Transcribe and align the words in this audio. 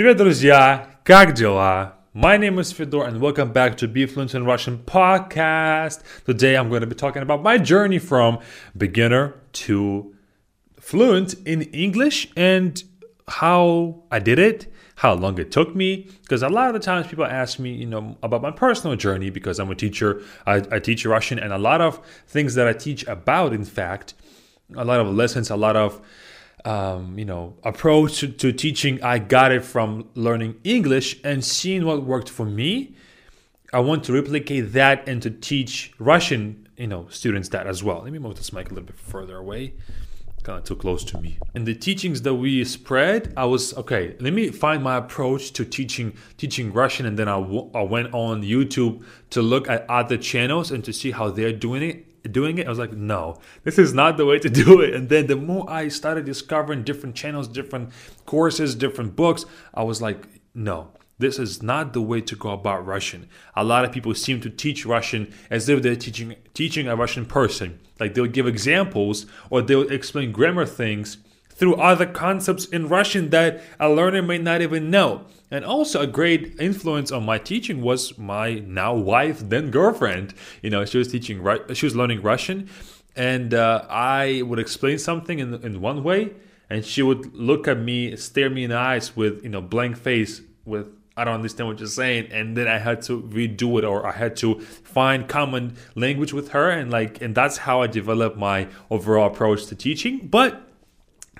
Привет, 0.00 0.15
друзья! 0.15 0.87
Как 1.03 1.33
дела? 1.33 1.95
My 2.13 2.37
name 2.37 2.61
is 2.61 2.71
Fedor 2.71 3.05
and 3.05 3.19
welcome 3.19 3.51
back 3.51 3.75
to 3.75 3.89
Be 3.89 4.05
Fluent 4.05 4.33
in 4.33 4.45
Russian 4.45 4.77
podcast. 4.77 6.01
Today 6.25 6.55
I'm 6.55 6.69
going 6.69 6.79
to 6.79 6.87
be 6.87 6.95
talking 6.95 7.21
about 7.21 7.43
my 7.43 7.57
journey 7.57 7.99
from 7.99 8.39
beginner 8.77 9.33
to 9.51 10.15
fluent 10.79 11.33
in 11.45 11.63
English 11.73 12.29
and 12.37 12.81
how 13.27 14.03
I 14.09 14.19
did 14.19 14.39
it, 14.39 14.71
how 14.95 15.13
long 15.13 15.37
it 15.37 15.51
took 15.51 15.75
me. 15.75 16.07
Because 16.21 16.41
a 16.41 16.47
lot 16.47 16.69
of 16.69 16.73
the 16.73 16.79
times 16.79 17.07
people 17.07 17.25
ask 17.25 17.59
me, 17.59 17.73
you 17.73 17.85
know, 17.85 18.17
about 18.23 18.41
my 18.41 18.51
personal 18.51 18.95
journey 18.95 19.29
because 19.29 19.59
I'm 19.59 19.69
a 19.71 19.75
teacher. 19.75 20.21
I, 20.47 20.63
I 20.71 20.79
teach 20.79 21.05
Russian 21.05 21.37
and 21.37 21.51
a 21.51 21.57
lot 21.57 21.81
of 21.81 21.99
things 22.27 22.55
that 22.55 22.65
I 22.65 22.71
teach 22.71 23.05
about, 23.07 23.51
in 23.51 23.65
fact, 23.65 24.13
a 24.73 24.85
lot 24.85 25.01
of 25.01 25.13
lessons, 25.13 25.49
a 25.49 25.57
lot 25.57 25.75
of 25.75 25.99
um, 26.65 27.17
you 27.17 27.25
know 27.25 27.55
approach 27.63 28.19
to, 28.19 28.27
to 28.27 28.51
teaching 28.51 29.01
i 29.03 29.17
got 29.17 29.51
it 29.51 29.63
from 29.63 30.07
learning 30.15 30.55
english 30.63 31.19
and 31.23 31.43
seeing 31.43 31.85
what 31.85 32.03
worked 32.03 32.29
for 32.29 32.45
me. 32.45 32.95
I 33.73 33.79
want 33.79 34.03
to 34.05 34.13
replicate 34.13 34.73
that 34.73 35.07
and 35.07 35.21
to 35.21 35.29
teach 35.29 35.93
russian 35.97 36.67
you 36.77 36.87
know 36.87 37.07
students 37.09 37.49
that 37.49 37.67
as 37.67 37.83
well. 37.83 38.01
Let 38.03 38.11
me 38.11 38.19
move 38.19 38.35
this 38.35 38.51
mic 38.51 38.69
a 38.71 38.73
little 38.73 38.87
bit 38.87 38.97
further 38.97 39.37
away. 39.37 39.73
Kind 40.43 40.57
of 40.57 40.63
too 40.65 40.75
close 40.75 41.03
to 41.05 41.21
me. 41.21 41.37
And 41.53 41.67
the 41.67 41.75
teachings 41.75 42.23
that 42.23 42.33
we 42.33 42.63
spread 42.65 43.31
i 43.37 43.45
was 43.45 43.75
okay 43.77 44.15
let 44.19 44.33
me 44.33 44.49
find 44.49 44.83
my 44.83 44.97
approach 44.97 45.53
to 45.53 45.63
teaching 45.63 46.13
teaching 46.37 46.73
russian 46.73 47.05
and 47.05 47.17
then 47.17 47.27
I, 47.27 47.39
w- 47.39 47.69
I 47.75 47.83
went 47.83 48.13
on 48.13 48.41
youtube 48.41 49.03
to 49.29 49.41
look 49.41 49.69
at 49.69 49.87
other 49.89 50.17
channels 50.17 50.71
and 50.71 50.83
to 50.83 50.91
see 50.91 51.11
how 51.11 51.29
they're 51.29 51.53
doing 51.53 51.83
it 51.83 52.07
doing 52.29 52.57
it, 52.57 52.67
I 52.67 52.69
was 52.69 52.79
like, 52.79 52.93
no, 52.93 53.39
this 53.63 53.79
is 53.79 53.93
not 53.93 54.17
the 54.17 54.25
way 54.25 54.39
to 54.39 54.49
do 54.49 54.81
it. 54.81 54.93
And 54.93 55.09
then 55.09 55.27
the 55.27 55.35
more 55.35 55.69
I 55.69 55.87
started 55.87 56.25
discovering 56.25 56.83
different 56.83 57.15
channels, 57.15 57.47
different 57.47 57.89
courses, 58.25 58.75
different 58.75 59.15
books, 59.15 59.45
I 59.73 59.83
was 59.83 60.01
like, 60.01 60.27
no, 60.53 60.91
this 61.17 61.39
is 61.39 61.61
not 61.61 61.93
the 61.93 62.01
way 62.01 62.21
to 62.21 62.35
go 62.35 62.49
about 62.49 62.85
Russian. 62.85 63.29
A 63.55 63.63
lot 63.63 63.85
of 63.85 63.91
people 63.91 64.13
seem 64.13 64.41
to 64.41 64.49
teach 64.49 64.85
Russian 64.85 65.33
as 65.49 65.69
if 65.69 65.81
they're 65.81 65.95
teaching 65.95 66.35
teaching 66.53 66.87
a 66.87 66.95
Russian 66.95 67.25
person. 67.25 67.79
Like 67.99 68.13
they'll 68.13 68.25
give 68.25 68.47
examples 68.47 69.27
or 69.49 69.61
they'll 69.61 69.89
explain 69.89 70.31
grammar 70.31 70.65
things 70.65 71.17
through 71.61 71.75
other 71.75 72.07
concepts 72.07 72.65
in 72.65 72.87
Russian 72.87 73.29
that 73.29 73.61
a 73.79 73.87
learner 73.87 74.23
may 74.23 74.39
not 74.39 74.63
even 74.63 74.89
know. 74.89 75.25
And 75.51 75.63
also, 75.63 76.01
a 76.01 76.07
great 76.07 76.59
influence 76.59 77.11
on 77.11 77.23
my 77.23 77.37
teaching 77.37 77.83
was 77.83 78.17
my 78.17 78.55
now 78.65 78.95
wife, 78.95 79.47
then 79.47 79.69
girlfriend. 79.69 80.33
You 80.63 80.71
know, 80.71 80.85
she 80.85 80.97
was 80.97 81.09
teaching, 81.09 81.45
she 81.75 81.85
was 81.85 81.95
learning 81.95 82.23
Russian, 82.23 82.67
and 83.15 83.53
uh, 83.53 83.85
I 83.87 84.41
would 84.41 84.57
explain 84.57 84.97
something 84.97 85.37
in, 85.37 85.53
in 85.63 85.81
one 85.81 86.03
way, 86.03 86.31
and 86.67 86.83
she 86.83 87.03
would 87.03 87.35
look 87.35 87.67
at 87.67 87.77
me, 87.77 88.15
stare 88.15 88.49
me 88.49 88.63
in 88.63 88.71
the 88.71 88.77
eyes 88.77 89.15
with, 89.15 89.43
you 89.43 89.49
know, 89.49 89.61
blank 89.61 89.97
face, 89.97 90.41
with 90.65 90.87
I 91.15 91.25
don't 91.25 91.35
understand 91.35 91.69
what 91.69 91.77
you're 91.77 91.89
saying, 91.89 92.31
and 92.31 92.57
then 92.57 92.67
I 92.67 92.79
had 92.79 93.03
to 93.03 93.21
redo 93.21 93.77
it, 93.77 93.83
or 93.83 94.03
I 94.07 94.13
had 94.13 94.35
to 94.37 94.61
find 94.61 95.27
common 95.29 95.75
language 95.93 96.33
with 96.33 96.49
her, 96.53 96.71
and 96.71 96.89
like, 96.89 97.21
and 97.21 97.35
that's 97.35 97.57
how 97.57 97.83
I 97.83 97.87
developed 97.87 98.35
my 98.35 98.67
overall 98.89 99.27
approach 99.27 99.67
to 99.67 99.75
teaching. 99.75 100.27
But 100.27 100.69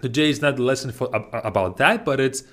Today 0.02 0.32
is 0.32 0.42
not 0.42 0.56
the 0.56 0.64
lesson 0.64 0.92
for 0.92 1.10
about 1.14 1.78
that, 1.78 2.04
but 2.04 2.20
it's 2.20 2.44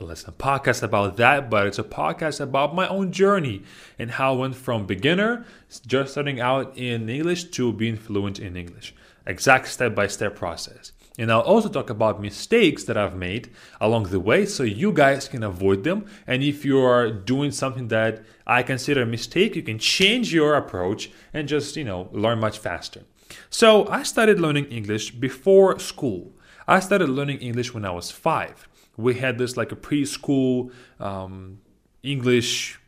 a 0.00 0.04
lesson 0.04 0.34
podcast 0.36 0.82
about 0.82 1.16
that, 1.18 1.48
but 1.48 1.68
it's 1.68 1.78
a 1.78 1.84
podcast 1.84 2.40
about 2.40 2.74
my 2.74 2.88
own 2.88 3.12
journey 3.12 3.62
and 3.96 4.10
how 4.10 4.34
I 4.34 4.36
went 4.36 4.56
from 4.56 4.86
beginner, 4.86 5.46
just 5.86 6.12
starting 6.12 6.40
out 6.40 6.76
in 6.76 7.08
English, 7.08 7.44
to 7.44 7.72
being 7.72 7.96
fluent 7.96 8.40
in 8.40 8.56
English. 8.56 8.92
Exact 9.24 9.68
step 9.68 9.94
by 9.94 10.08
step 10.08 10.34
process. 10.34 10.90
And 11.16 11.30
I'll 11.30 11.42
also 11.42 11.68
talk 11.68 11.90
about 11.90 12.20
mistakes 12.20 12.82
that 12.84 12.96
I've 12.96 13.16
made 13.16 13.50
along 13.80 14.04
the 14.04 14.20
way 14.20 14.44
so 14.44 14.64
you 14.64 14.92
guys 14.92 15.28
can 15.28 15.44
avoid 15.44 15.84
them. 15.84 16.06
And 16.26 16.42
if 16.42 16.64
you 16.64 16.80
are 16.80 17.10
doing 17.10 17.52
something 17.52 17.86
that 17.88 18.24
I 18.48 18.64
consider 18.64 19.02
a 19.02 19.06
mistake, 19.06 19.54
you 19.54 19.62
can 19.62 19.78
change 19.78 20.34
your 20.34 20.56
approach 20.56 21.10
and 21.32 21.46
just, 21.46 21.76
you 21.76 21.84
know, 21.84 22.08
learn 22.10 22.40
much 22.40 22.58
faster. 22.58 23.02
So 23.48 23.88
I 23.88 24.02
started 24.02 24.40
learning 24.40 24.66
English 24.66 25.12
before 25.12 25.78
school. 25.78 26.32
I 26.68 26.80
started 26.80 27.08
learning 27.08 27.38
English 27.38 27.72
when 27.72 27.84
I 27.84 27.90
was 27.90 28.10
five. 28.10 28.68
We 28.96 29.14
had 29.14 29.38
this 29.38 29.56
like 29.56 29.72
a 29.72 29.76
preschool 29.76 30.72
um, 30.98 31.60
English 32.02 32.80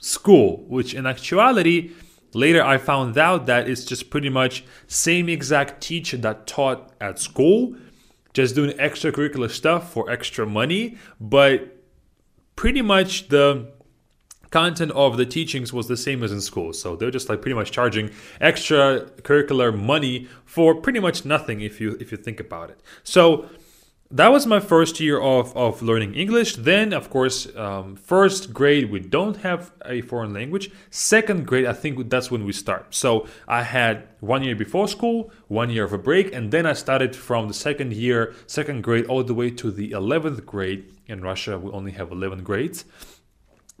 school, 0.00 0.64
which 0.68 0.94
in 0.94 1.06
actuality, 1.06 1.90
later 2.32 2.62
I 2.62 2.78
found 2.78 3.18
out 3.18 3.46
that 3.46 3.68
it's 3.68 3.84
just 3.84 4.10
pretty 4.10 4.28
much 4.28 4.64
same 4.86 5.28
exact 5.28 5.82
teacher 5.82 6.16
that 6.18 6.46
taught 6.46 6.92
at 7.00 7.18
school, 7.18 7.74
just 8.32 8.54
doing 8.54 8.70
extracurricular 8.78 9.50
stuff 9.50 9.92
for 9.92 10.10
extra 10.10 10.46
money, 10.46 10.96
but 11.20 11.76
pretty 12.54 12.82
much 12.82 13.28
the 13.28 13.72
content 14.56 14.92
of 14.92 15.18
the 15.18 15.26
teachings 15.26 15.70
was 15.70 15.86
the 15.86 15.96
same 15.98 16.22
as 16.24 16.32
in 16.32 16.40
school. 16.40 16.72
So 16.72 16.96
they're 16.96 17.16
just 17.18 17.28
like 17.28 17.42
pretty 17.42 17.58
much 17.60 17.70
charging 17.78 18.06
extra 18.40 18.80
curricular 19.28 19.70
money 19.92 20.28
for 20.46 20.68
pretty 20.84 21.00
much 21.06 21.18
nothing 21.34 21.58
if 21.60 21.74
you 21.80 21.88
if 22.02 22.06
you 22.12 22.18
think 22.26 22.38
about 22.40 22.70
it. 22.70 22.78
So 23.04 23.22
that 24.20 24.30
was 24.34 24.46
my 24.46 24.60
first 24.60 24.94
year 25.00 25.18
of, 25.20 25.54
of 25.56 25.82
learning 25.82 26.14
English. 26.14 26.50
Then, 26.70 26.86
of 27.00 27.10
course, 27.10 27.38
um, 27.66 27.96
first 27.96 28.42
grade, 28.58 28.90
we 28.94 29.00
don't 29.00 29.38
have 29.48 29.72
a 29.84 30.00
foreign 30.00 30.32
language. 30.32 30.70
Second 30.90 31.46
grade, 31.50 31.66
I 31.66 31.74
think 31.82 31.92
that's 32.08 32.30
when 32.30 32.44
we 32.48 32.52
start. 32.52 32.94
So 32.94 33.08
I 33.48 33.62
had 33.62 33.94
one 34.20 34.42
year 34.46 34.56
before 34.64 34.86
school, 34.88 35.30
one 35.48 35.70
year 35.74 35.84
of 35.84 35.92
a 35.92 36.02
break, 36.08 36.26
and 36.36 36.44
then 36.54 36.64
I 36.72 36.74
started 36.74 37.16
from 37.28 37.48
the 37.48 37.58
second 37.68 37.92
year, 37.92 38.20
second 38.46 38.78
grade, 38.86 39.06
all 39.10 39.24
the 39.24 39.34
way 39.34 39.50
to 39.60 39.70
the 39.70 39.90
11th 39.90 40.46
grade. 40.46 40.82
In 41.08 41.20
Russia, 41.20 41.58
we 41.58 41.70
only 41.78 41.92
have 41.92 42.10
11 42.10 42.42
grades 42.42 42.84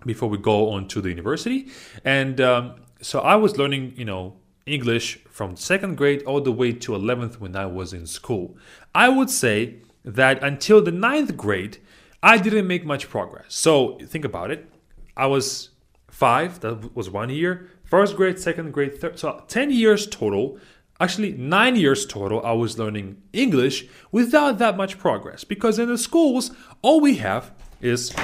before 0.06 0.28
we 0.28 0.38
go 0.38 0.70
on 0.70 0.88
to 0.88 1.00
the 1.00 1.10
university. 1.10 1.68
And 2.04 2.40
um, 2.40 2.76
so 3.02 3.20
I 3.20 3.36
was 3.36 3.58
learning, 3.58 3.94
you 3.96 4.04
know, 4.04 4.36
English 4.64 5.18
from 5.28 5.56
second 5.56 5.96
grade 5.96 6.22
all 6.24 6.40
the 6.40 6.52
way 6.52 6.72
to 6.72 6.92
11th 6.92 7.38
when 7.38 7.54
I 7.54 7.66
was 7.66 7.92
in 7.92 8.06
school. 8.06 8.56
I 8.94 9.08
would 9.08 9.30
say 9.30 9.76
that 10.04 10.42
until 10.42 10.82
the 10.82 10.92
ninth 10.92 11.36
grade, 11.36 11.78
I 12.22 12.38
didn't 12.38 12.66
make 12.66 12.84
much 12.84 13.08
progress. 13.08 13.54
So 13.54 13.98
think 13.98 14.24
about 14.24 14.50
it. 14.50 14.68
I 15.16 15.26
was 15.26 15.70
five, 16.10 16.60
that 16.60 16.96
was 16.96 17.10
one 17.10 17.30
year. 17.30 17.70
First 17.84 18.16
grade, 18.16 18.38
second 18.38 18.72
grade, 18.72 18.98
third. 19.00 19.18
So 19.18 19.44
10 19.46 19.70
years 19.70 20.06
total. 20.06 20.58
Actually, 20.98 21.32
nine 21.32 21.76
years 21.76 22.06
total, 22.06 22.44
I 22.44 22.52
was 22.52 22.78
learning 22.78 23.22
English 23.32 23.86
without 24.10 24.58
that 24.58 24.76
much 24.76 24.98
progress 24.98 25.44
because 25.44 25.78
in 25.78 25.88
the 25.88 25.98
schools, 25.98 26.50
all 26.80 27.00
we 27.00 27.18
have 27.18 27.52
is 27.80 28.14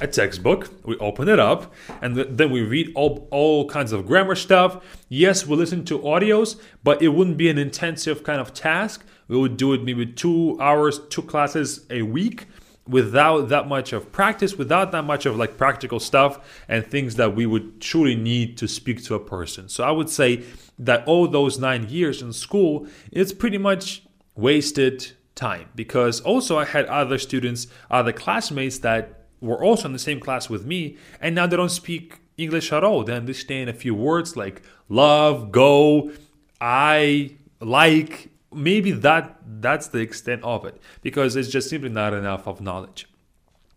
a 0.00 0.06
textbook, 0.06 0.70
we 0.84 0.96
open 0.96 1.28
it 1.28 1.38
up, 1.38 1.72
and 2.00 2.14
th- 2.14 2.28
then 2.30 2.50
we 2.50 2.62
read 2.62 2.92
all, 2.94 3.28
all 3.30 3.68
kinds 3.68 3.92
of 3.92 4.06
grammar 4.06 4.34
stuff. 4.34 4.82
Yes, 5.08 5.46
we 5.46 5.56
listen 5.56 5.84
to 5.86 5.98
audios, 5.98 6.60
but 6.82 7.02
it 7.02 7.08
wouldn't 7.08 7.36
be 7.36 7.48
an 7.48 7.58
intensive 7.58 8.24
kind 8.24 8.40
of 8.40 8.54
task. 8.54 9.04
We 9.28 9.36
would 9.36 9.56
do 9.56 9.72
it 9.72 9.82
maybe 9.82 10.06
two 10.06 10.58
hours, 10.60 11.00
two 11.10 11.22
classes 11.22 11.86
a 11.90 12.02
week 12.02 12.46
without 12.88 13.48
that 13.48 13.68
much 13.68 13.92
of 13.92 14.10
practice, 14.10 14.56
without 14.56 14.90
that 14.92 15.02
much 15.04 15.26
of 15.26 15.36
like 15.36 15.56
practical 15.56 16.00
stuff 16.00 16.62
and 16.68 16.84
things 16.84 17.16
that 17.16 17.36
we 17.36 17.46
would 17.46 17.80
truly 17.80 18.16
need 18.16 18.56
to 18.58 18.66
speak 18.66 19.04
to 19.04 19.14
a 19.14 19.20
person. 19.20 19.68
So 19.68 19.84
I 19.84 19.90
would 19.90 20.10
say 20.10 20.44
that 20.78 21.06
all 21.06 21.28
those 21.28 21.58
nine 21.58 21.88
years 21.88 22.22
in 22.22 22.32
school, 22.32 22.86
it's 23.12 23.32
pretty 23.32 23.58
much 23.58 24.02
wasted 24.34 25.12
time 25.34 25.68
because 25.74 26.20
also 26.20 26.58
I 26.58 26.64
had 26.64 26.86
other 26.86 27.18
students, 27.18 27.68
other 27.90 28.12
classmates 28.12 28.78
that 28.78 29.19
were 29.40 29.62
also 29.62 29.86
in 29.86 29.92
the 29.92 29.98
same 29.98 30.20
class 30.20 30.48
with 30.48 30.64
me, 30.64 30.96
and 31.20 31.34
now 31.34 31.46
they 31.46 31.56
don't 31.56 31.70
speak 31.70 32.20
English 32.36 32.72
at 32.72 32.84
all. 32.84 33.04
They 33.04 33.14
understand 33.14 33.70
a 33.70 33.74
few 33.74 33.94
words 33.94 34.36
like 34.36 34.62
love, 34.88 35.52
go, 35.52 36.12
I, 36.60 37.36
like. 37.60 38.30
Maybe 38.52 38.90
that 38.90 39.38
that's 39.60 39.86
the 39.88 40.00
extent 40.00 40.42
of 40.42 40.64
it 40.64 40.80
because 41.02 41.36
it's 41.36 41.48
just 41.48 41.70
simply 41.70 41.88
not 41.88 42.12
enough 42.12 42.48
of 42.48 42.60
knowledge. 42.60 43.06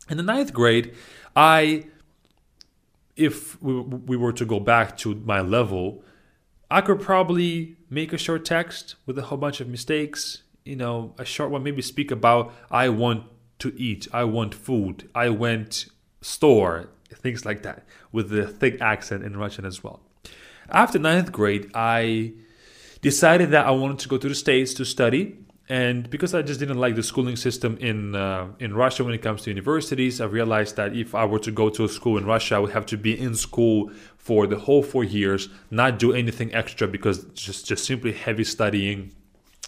In 0.10 0.18
the 0.18 0.24
ninth 0.24 0.52
grade, 0.52 0.96
I, 1.36 1.86
if 3.16 3.62
we, 3.62 3.82
we 3.82 4.18
were 4.18 4.34
to 4.34 4.46
go 4.46 4.60
back 4.60 4.98
to 4.98 5.14
my 5.14 5.42
level, 5.42 6.04
I 6.72 6.82
could 6.82 7.00
probably 7.00 7.78
make 7.90 8.14
a 8.14 8.18
short 8.18 8.46
text 8.46 8.96
with 9.06 9.16
a 9.20 9.24
whole 9.24 9.38
bunch 9.38 9.62
of 9.62 9.68
mistakes. 9.68 10.42
You 10.66 10.76
know, 10.76 11.14
a 11.20 11.26
short 11.26 11.52
one, 11.52 11.62
maybe 11.62 11.84
speak 11.84 12.10
about 12.10 12.52
I 12.72 12.90
want 12.90 13.26
to 13.64 13.74
eat. 13.78 14.08
I 14.12 14.24
want 14.24 14.54
food. 14.54 15.10
I 15.16 15.30
went 15.30 15.88
store. 16.22 16.90
Things 17.14 17.46
like 17.46 17.62
that 17.64 17.86
with 18.12 18.30
the 18.30 18.48
thick 18.48 18.82
accent 18.82 19.24
in 19.24 19.38
Russian 19.38 19.66
as 19.66 19.84
well. 19.84 20.02
After 20.70 20.98
ninth 20.98 21.32
grade, 21.32 21.70
I 21.76 22.34
decided 23.02 23.52
that 23.52 23.66
I 23.66 23.72
wanted 23.72 24.00
to 24.00 24.10
go 24.10 24.18
to 24.18 24.28
the 24.28 24.36
States 24.36 24.74
to 24.76 24.86
study. 24.86 25.38
And 25.70 26.10
because 26.10 26.34
I 26.34 26.42
just 26.42 26.60
didn't 26.60 26.78
like 26.78 26.96
the 26.96 27.04
schooling 27.04 27.38
system 27.38 27.78
in 27.78 28.16
uh, 28.16 28.48
in 28.60 28.74
Russia 28.74 29.04
when 29.04 29.14
it 29.14 29.22
comes 29.22 29.44
to 29.44 29.50
universities, 29.50 30.20
I 30.20 30.26
realized 30.26 30.76
that 30.76 30.96
if 30.96 31.16
I 31.16 31.24
were 31.26 31.40
to 31.40 31.52
go 31.52 31.70
to 31.70 31.86
a 31.86 31.90
school 31.90 32.18
in 32.18 32.26
Russia, 32.26 32.56
I 32.56 32.60
would 32.60 32.74
have 32.74 32.86
to 32.88 32.98
be 32.98 33.18
in 33.18 33.36
school 33.36 33.92
for 34.18 34.46
the 34.46 34.60
whole 34.66 34.84
four 34.84 35.06
years, 35.06 35.50
not 35.72 36.00
do 36.00 36.12
anything 36.12 36.54
extra 36.54 36.88
because 36.88 37.18
just 37.34 37.66
just 37.66 37.86
simply 37.86 38.12
heavy 38.12 38.44
studying 38.44 39.12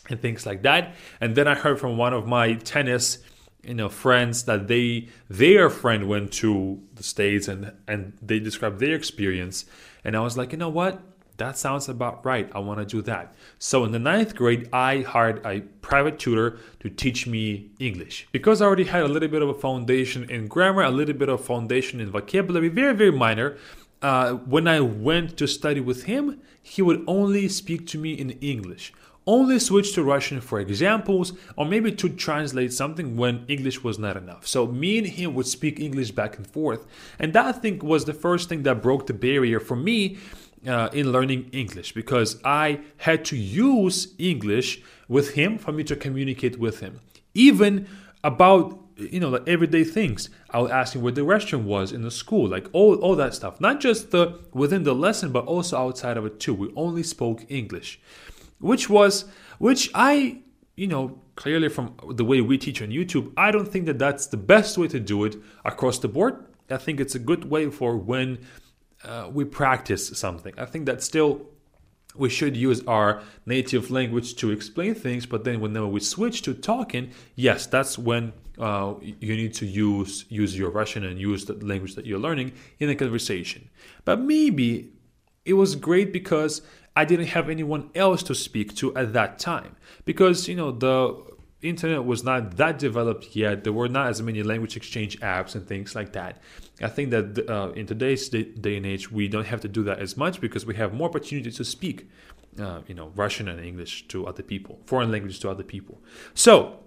and 0.10 0.22
things 0.22 0.46
like 0.46 0.62
that. 0.64 0.96
And 1.22 1.36
then 1.36 1.48
I 1.48 1.56
heard 1.56 1.80
from 1.80 1.98
one 1.98 2.14
of 2.14 2.28
my 2.28 2.54
tennis 2.56 3.20
you 3.68 3.74
know 3.74 3.90
friends 3.90 4.44
that 4.44 4.68
they 4.68 5.08
their 5.30 5.70
friend 5.70 6.08
went 6.08 6.32
to 6.32 6.82
the 6.96 7.04
states 7.04 7.48
and 7.48 7.72
and 7.88 8.14
they 8.22 8.40
described 8.40 8.80
their 8.80 8.96
experience 8.96 9.66
and 10.04 10.16
i 10.16 10.20
was 10.20 10.38
like 10.38 10.52
you 10.52 10.58
know 10.58 10.70
what 10.70 11.02
that 11.38 11.58
sounds 11.58 11.90
about 11.90 12.26
right. 12.26 12.50
I 12.56 12.60
want 12.60 12.80
to 12.80 12.86
do 12.86 13.02
that. 13.04 13.36
So 13.60 13.84
in 13.84 13.92
the 13.92 14.00
ninth 14.00 14.36
grade, 14.36 14.70
I 14.72 15.02
hired 15.02 15.46
a 15.46 15.62
private 15.82 16.18
tutor 16.18 16.60
to 16.80 16.90
teach 16.90 17.28
me 17.28 17.72
English 17.80 18.28
because 18.32 18.62
I 18.62 18.66
already 18.66 18.86
had 18.86 19.04
a 19.04 19.08
little 19.08 19.28
bit 19.28 19.42
of 19.42 19.50
a 19.50 19.54
foundation 19.54 20.30
in 20.30 20.48
grammar, 20.48 20.84
a 20.84 20.92
little 20.92 21.16
bit 21.16 21.28
of 21.28 21.44
foundation 21.44 22.00
in 22.00 22.10
vocabulary, 22.10 22.70
very, 22.70 22.96
very 22.96 23.12
minor. 23.12 23.58
Uh, 24.02 24.34
when 24.34 24.68
I 24.68 24.80
went 24.82 25.36
to 25.38 25.48
study 25.48 25.82
with 25.82 26.04
him, 26.04 26.40
he 26.62 26.82
would 26.82 27.04
only 27.08 27.48
speak 27.50 27.86
to 27.88 27.98
me 27.98 28.14
in 28.14 28.32
English. 28.32 28.94
Only 29.28 29.58
switch 29.60 29.94
to 29.94 30.04
Russian 30.04 30.40
for 30.40 30.60
examples 30.60 31.34
or 31.56 31.66
maybe 31.66 31.92
to 31.94 32.10
translate 32.10 32.72
something 32.74 33.18
when 33.18 33.46
English 33.48 33.84
was 33.84 33.98
not 33.98 34.18
enough. 34.18 34.46
So 34.46 34.68
me 34.68 35.00
and 35.00 35.08
him 35.08 35.34
would 35.34 35.48
speak 35.48 35.80
English 35.80 36.12
back 36.12 36.38
and 36.38 36.46
forth. 36.46 36.86
And 37.18 37.34
that 37.34 37.46
I 37.46 37.52
think 37.52 37.82
was 37.82 38.06
the 38.06 38.14
first 38.14 38.50
thing 38.50 38.64
that 38.64 38.84
broke 38.84 39.08
the 39.08 39.14
barrier 39.14 39.60
for 39.60 39.76
me 39.76 40.18
uh, 40.68 40.90
in 40.94 41.12
learning 41.12 41.50
English 41.52 41.94
because 41.94 42.40
I 42.44 42.82
had 42.98 43.26
to 43.26 43.36
use 43.36 44.14
English 44.18 44.82
with 45.08 45.32
him 45.32 45.58
for 45.58 45.72
me 45.72 45.84
to 45.86 45.96
communicate 45.96 46.60
with 46.60 46.80
him. 46.80 47.00
Even 47.34 47.88
about 48.24 48.80
you 48.98 49.20
know 49.20 49.30
like 49.30 49.48
everyday 49.48 49.84
things. 49.84 50.30
I 50.50 50.60
would 50.60 50.72
ask 50.72 50.96
him 50.96 51.02
where 51.02 51.12
the 51.12 51.22
restroom 51.22 51.64
was 51.64 51.92
in 51.92 52.02
the 52.02 52.12
school, 52.12 52.48
like 52.48 52.68
all, 52.74 52.96
all 52.96 53.16
that 53.16 53.34
stuff. 53.34 53.60
Not 53.60 53.80
just 53.80 54.12
the 54.12 54.40
within 54.54 54.84
the 54.84 54.96
lesson, 54.96 55.32
but 55.32 55.46
also 55.46 55.78
outside 55.78 56.18
of 56.18 56.26
it 56.26 56.40
too. 56.40 56.54
We 56.54 56.72
only 56.76 57.04
spoke 57.04 57.46
English, 57.50 58.00
which 58.60 58.90
was 58.90 59.26
which 59.58 59.90
I 59.94 60.42
you 60.76 60.88
know 60.88 61.20
clearly 61.36 61.70
from 61.70 61.96
the 62.10 62.26
way 62.26 62.42
we 62.42 62.58
teach 62.58 62.82
on 62.82 62.90
YouTube, 62.90 63.34
I 63.38 63.52
don't 63.52 63.68
think 63.68 63.86
that 63.86 64.00
that's 64.00 64.28
the 64.28 64.38
best 64.38 64.78
way 64.78 64.88
to 64.88 65.00
do 65.00 65.26
it 65.26 65.36
across 65.64 66.00
the 66.00 66.08
board. 66.08 66.46
I 66.70 66.78
think 66.78 67.00
it's 67.00 67.16
a 67.16 67.20
good 67.20 67.50
way 67.50 67.70
for 67.70 67.98
when 67.98 68.40
uh, 69.04 69.30
we 69.32 69.46
practice 69.46 70.18
something. 70.18 70.54
I 70.58 70.66
think 70.66 70.86
that 70.88 71.04
still 71.04 71.48
we 72.16 72.30
should 72.30 72.56
use 72.56 72.82
our 72.88 73.22
native 73.46 73.92
language 73.92 74.36
to 74.38 74.52
explain 74.52 74.96
things, 74.96 75.26
but 75.26 75.44
then 75.44 75.60
whenever 75.60 75.88
we 75.88 76.00
switch 76.00 76.42
to 76.44 76.54
talking, 76.54 77.12
yes, 77.36 77.66
that's 77.66 77.98
when 77.98 78.32
uh, 78.58 78.94
you 79.02 79.36
need 79.36 79.54
to 79.56 79.66
use 79.66 80.26
use 80.30 80.58
your 80.58 80.70
Russian 80.70 81.04
and 81.04 81.20
use 81.20 81.46
the 81.46 81.54
language 81.54 81.96
that 81.96 82.06
you're 82.06 82.20
learning 82.20 82.54
in 82.80 82.90
a 82.90 82.96
conversation. 82.96 83.70
But 84.06 84.22
maybe 84.22 84.94
it 85.44 85.54
was 85.54 85.76
great 85.76 86.14
because 86.14 86.62
I 86.96 87.06
didn't 87.06 87.28
have 87.28 87.50
anyone 87.50 87.90
else 87.94 88.24
to 88.24 88.36
speak 88.36 88.76
to 88.78 88.96
at 88.96 89.14
that 89.14 89.38
time 89.40 89.76
because 90.06 90.48
you 90.48 90.56
know 90.56 90.72
the 90.72 91.16
internet 91.62 92.06
was 92.06 92.24
not 92.24 92.58
that 92.58 92.80
developed 92.80 93.36
yet. 93.36 93.64
There 93.64 93.74
were 93.74 93.90
not 93.90 94.08
as 94.10 94.22
many 94.22 94.44
language 94.44 94.78
exchange 94.78 95.20
apps 95.20 95.56
and 95.56 95.68
things 95.68 95.96
like 95.96 96.14
that. 96.14 96.42
I 96.82 96.88
think 96.88 97.10
that 97.12 97.50
uh, 97.50 97.72
in 97.72 97.86
today's 97.86 98.30
day 98.30 98.78
and 98.78 98.86
age, 98.86 99.12
we 99.12 99.28
don't 99.28 99.48
have 99.48 99.62
to 99.62 99.68
do 99.68 99.84
that 99.84 100.00
as 100.00 100.16
much 100.16 100.40
because 100.40 100.66
we 100.66 100.76
have 100.76 100.94
more 100.94 101.10
opportunity 101.10 101.52
to 101.52 101.64
speak, 101.66 102.10
uh, 102.60 102.82
you 102.88 102.94
know, 102.94 103.12
Russian 103.16 103.48
and 103.48 103.60
English 103.60 104.08
to 104.10 104.28
other 104.28 104.44
people, 104.44 104.80
foreign 104.86 105.12
languages 105.12 105.40
to 105.40 105.50
other 105.50 105.64
people. 105.64 106.02
So 106.34 106.80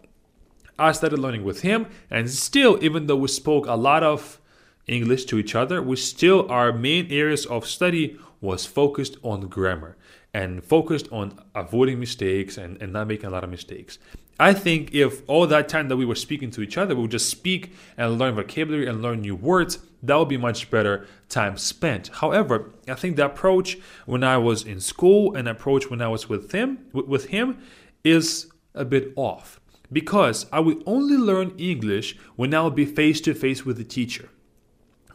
I 0.79 0.93
started 0.93 1.19
learning 1.19 1.45
with 1.45 1.63
him, 1.63 1.87
and 2.11 2.31
still, 2.31 2.79
even 2.83 3.07
though 3.07 3.17
we 3.17 3.29
spoke 3.29 3.67
a 3.67 3.75
lot 3.75 4.03
of 4.03 4.41
English 4.87 5.25
to 5.27 5.39
each 5.39 5.55
other, 5.55 5.83
we 5.83 5.97
still 5.97 6.51
our 6.51 6.73
main 6.73 7.11
areas 7.11 7.47
of 7.47 7.67
study 7.67 8.19
was 8.41 8.67
focused 8.67 9.17
on 9.23 9.49
grammar 9.49 9.97
and 10.35 10.63
focused 10.63 11.09
on 11.11 11.39
avoiding 11.55 11.99
mistakes 11.99 12.59
and, 12.59 12.81
and 12.83 12.93
not 12.93 13.07
making 13.09 13.27
a 13.27 13.31
lot 13.31 13.45
of 13.45 13.51
mistakes. 13.51 13.99
I 14.41 14.53
think 14.55 14.95
if 14.95 15.29
all 15.29 15.47
that 15.49 15.69
time 15.69 15.89
that 15.89 15.97
we 15.97 16.05
were 16.05 16.15
speaking 16.15 16.51
to 16.53 16.63
each 16.63 16.79
other, 16.79 16.95
we 16.95 17.03
would 17.03 17.11
just 17.11 17.29
speak 17.29 17.73
and 17.97 18.19
learn 18.19 18.37
vocabulary 18.37 18.87
and 18.87 19.03
learn 19.03 19.21
new 19.23 19.35
words, 19.35 19.79
that 20.03 20.15
would 20.15 20.29
be 20.29 20.37
much 20.37 20.71
better 20.71 21.07
time 21.29 21.57
spent. 21.57 22.09
However, 22.09 22.71
I 22.87 22.95
think 22.95 23.17
the 23.17 23.25
approach 23.25 23.79
when 24.07 24.23
I 24.23 24.37
was 24.37 24.65
in 24.65 24.81
school 24.81 25.35
and 25.35 25.49
approach 25.49 25.91
when 25.91 26.01
I 26.01 26.09
was 26.09 26.29
with 26.29 26.53
him 26.53 26.79
with 26.93 27.27
him 27.27 27.59
is 28.05 28.47
a 28.75 28.85
bit 28.85 29.13
off 29.17 29.61
because 29.91 30.47
I 30.53 30.61
would 30.61 30.85
only 30.87 31.17
learn 31.17 31.55
English 31.59 32.17
when 32.37 32.55
I 32.55 32.63
would 32.63 32.77
be 32.77 32.87
face 32.87 33.21
to 33.23 33.35
face 33.35 33.65
with 33.65 33.77
the 33.77 33.85
teacher 33.85 34.29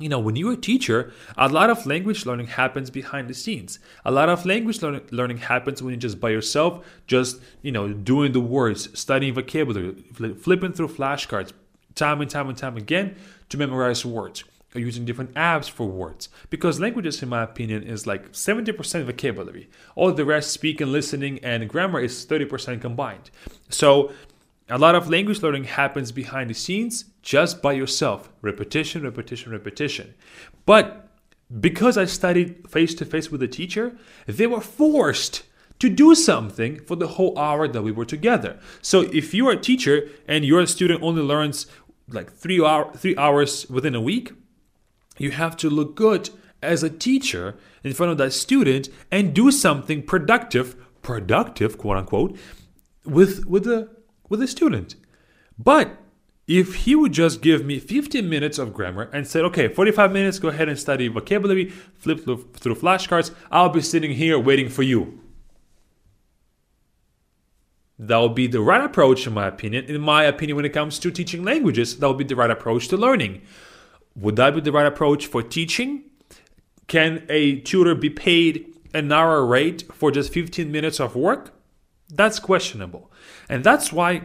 you 0.03 0.09
know, 0.09 0.19
when 0.19 0.35
you're 0.35 0.53
a 0.53 0.57
teacher, 0.57 1.11
a 1.37 1.47
lot 1.49 1.69
of 1.69 1.85
language 1.85 2.25
learning 2.25 2.47
happens 2.47 2.89
behind 2.89 3.29
the 3.29 3.33
scenes. 3.33 3.79
A 4.05 4.11
lot 4.11 4.29
of 4.29 4.45
language 4.45 4.81
learning, 4.81 5.01
learning 5.11 5.37
happens 5.37 5.81
when 5.81 5.93
you're 5.93 5.99
just 5.99 6.19
by 6.19 6.29
yourself, 6.29 6.85
just, 7.07 7.41
you 7.61 7.71
know, 7.71 7.91
doing 7.93 8.33
the 8.33 8.39
words, 8.39 8.89
studying 8.99 9.33
vocabulary, 9.33 9.93
flipping 10.39 10.73
through 10.73 10.89
flashcards 10.89 11.53
time 11.95 12.21
and 12.21 12.29
time 12.29 12.49
and 12.49 12.57
time 12.57 12.77
again 12.77 13.15
to 13.49 13.57
memorize 13.57 14.05
words 14.05 14.43
or 14.75 14.81
using 14.81 15.05
different 15.05 15.33
apps 15.35 15.69
for 15.69 15.87
words. 15.87 16.29
Because 16.49 16.79
languages, 16.79 17.21
in 17.21 17.29
my 17.29 17.43
opinion, 17.43 17.83
is 17.83 18.07
like 18.07 18.31
70% 18.31 19.03
vocabulary. 19.03 19.69
All 19.95 20.11
the 20.11 20.25
rest, 20.25 20.51
speaking, 20.51 20.91
listening, 20.91 21.39
and 21.43 21.69
grammar 21.69 21.99
is 21.99 22.25
30% 22.25 22.81
combined. 22.81 23.29
So 23.69 24.11
a 24.73 24.79
lot 24.79 24.95
of 24.95 25.07
language 25.07 25.43
learning 25.43 25.65
happens 25.65 26.11
behind 26.11 26.49
the 26.49 26.55
scenes 26.55 27.05
just 27.21 27.61
by 27.61 27.73
yourself. 27.73 28.31
Repetition, 28.41 29.03
repetition, 29.03 29.51
repetition. 29.51 30.15
But 30.65 31.11
because 31.59 31.95
I 31.95 32.05
studied 32.05 32.67
face 32.67 32.95
to 32.95 33.05
face 33.05 33.29
with 33.31 33.43
a 33.43 33.47
teacher, 33.47 33.95
they 34.25 34.47
were 34.47 34.61
forced 34.61 35.43
to 35.77 35.89
do 35.89 36.15
something 36.15 36.79
for 36.79 36.95
the 36.95 37.09
whole 37.09 37.37
hour 37.37 37.67
that 37.67 37.83
we 37.83 37.91
were 37.91 38.03
together. 38.03 38.59
So 38.81 39.01
if 39.01 39.31
you're 39.31 39.51
a 39.51 39.61
teacher 39.61 40.09
and 40.27 40.43
your 40.43 40.65
student 40.65 41.03
only 41.03 41.21
learns 41.21 41.67
like 42.07 42.31
three 42.31 42.59
hour 42.65 42.91
three 42.95 43.15
hours 43.15 43.69
within 43.69 43.93
a 43.93 44.01
week, 44.01 44.33
you 45.19 45.29
have 45.29 45.55
to 45.57 45.69
look 45.69 45.93
good 45.95 46.31
as 46.63 46.81
a 46.81 46.89
teacher 46.89 47.57
in 47.83 47.93
front 47.93 48.11
of 48.11 48.17
that 48.17 48.33
student 48.33 48.89
and 49.11 49.35
do 49.35 49.51
something 49.51 50.01
productive, 50.01 50.75
productive, 51.03 51.77
quote 51.77 51.97
unquote, 51.97 52.35
with 53.05 53.45
with 53.45 53.65
the 53.65 54.02
with 54.33 54.41
a 54.41 54.47
student. 54.47 54.95
But 55.59 55.95
if 56.47 56.73
he 56.73 56.95
would 56.95 57.13
just 57.13 57.43
give 57.43 57.63
me 57.63 57.77
15 57.77 58.27
minutes 58.27 58.57
of 58.57 58.73
grammar 58.73 59.03
and 59.13 59.27
said, 59.27 59.45
okay, 59.45 59.67
45 59.67 60.11
minutes, 60.11 60.39
go 60.39 60.47
ahead 60.47 60.67
and 60.69 60.79
study 60.79 61.07
vocabulary, 61.07 61.69
flip 61.69 62.25
through 62.25 62.75
flashcards, 62.75 63.29
I'll 63.51 63.69
be 63.69 63.79
sitting 63.79 64.13
here 64.13 64.39
waiting 64.39 64.69
for 64.69 64.81
you. 64.81 65.21
That 67.99 68.17
would 68.17 68.33
be 68.33 68.47
the 68.47 68.59
right 68.59 68.83
approach, 68.83 69.27
in 69.27 69.35
my 69.35 69.45
opinion. 69.45 69.85
In 69.85 70.01
my 70.01 70.23
opinion, 70.23 70.55
when 70.55 70.65
it 70.65 70.73
comes 70.73 70.97
to 70.97 71.11
teaching 71.11 71.43
languages, 71.43 71.99
that 71.99 72.07
would 72.07 72.17
be 72.17 72.23
the 72.23 72.35
right 72.35 72.49
approach 72.49 72.87
to 72.87 72.97
learning. 72.97 73.43
Would 74.15 74.35
that 74.37 74.55
be 74.55 74.61
the 74.61 74.71
right 74.71 74.87
approach 74.87 75.27
for 75.27 75.43
teaching? 75.43 76.05
Can 76.87 77.23
a 77.29 77.59
tutor 77.59 77.93
be 77.93 78.09
paid 78.09 78.75
an 78.95 79.11
hour 79.11 79.45
rate 79.45 79.83
for 79.93 80.09
just 80.09 80.33
15 80.33 80.71
minutes 80.71 80.99
of 80.99 81.15
work? 81.15 81.53
That's 82.09 82.39
questionable. 82.39 83.11
And 83.49 83.63
that's 83.63 83.91
why 83.91 84.23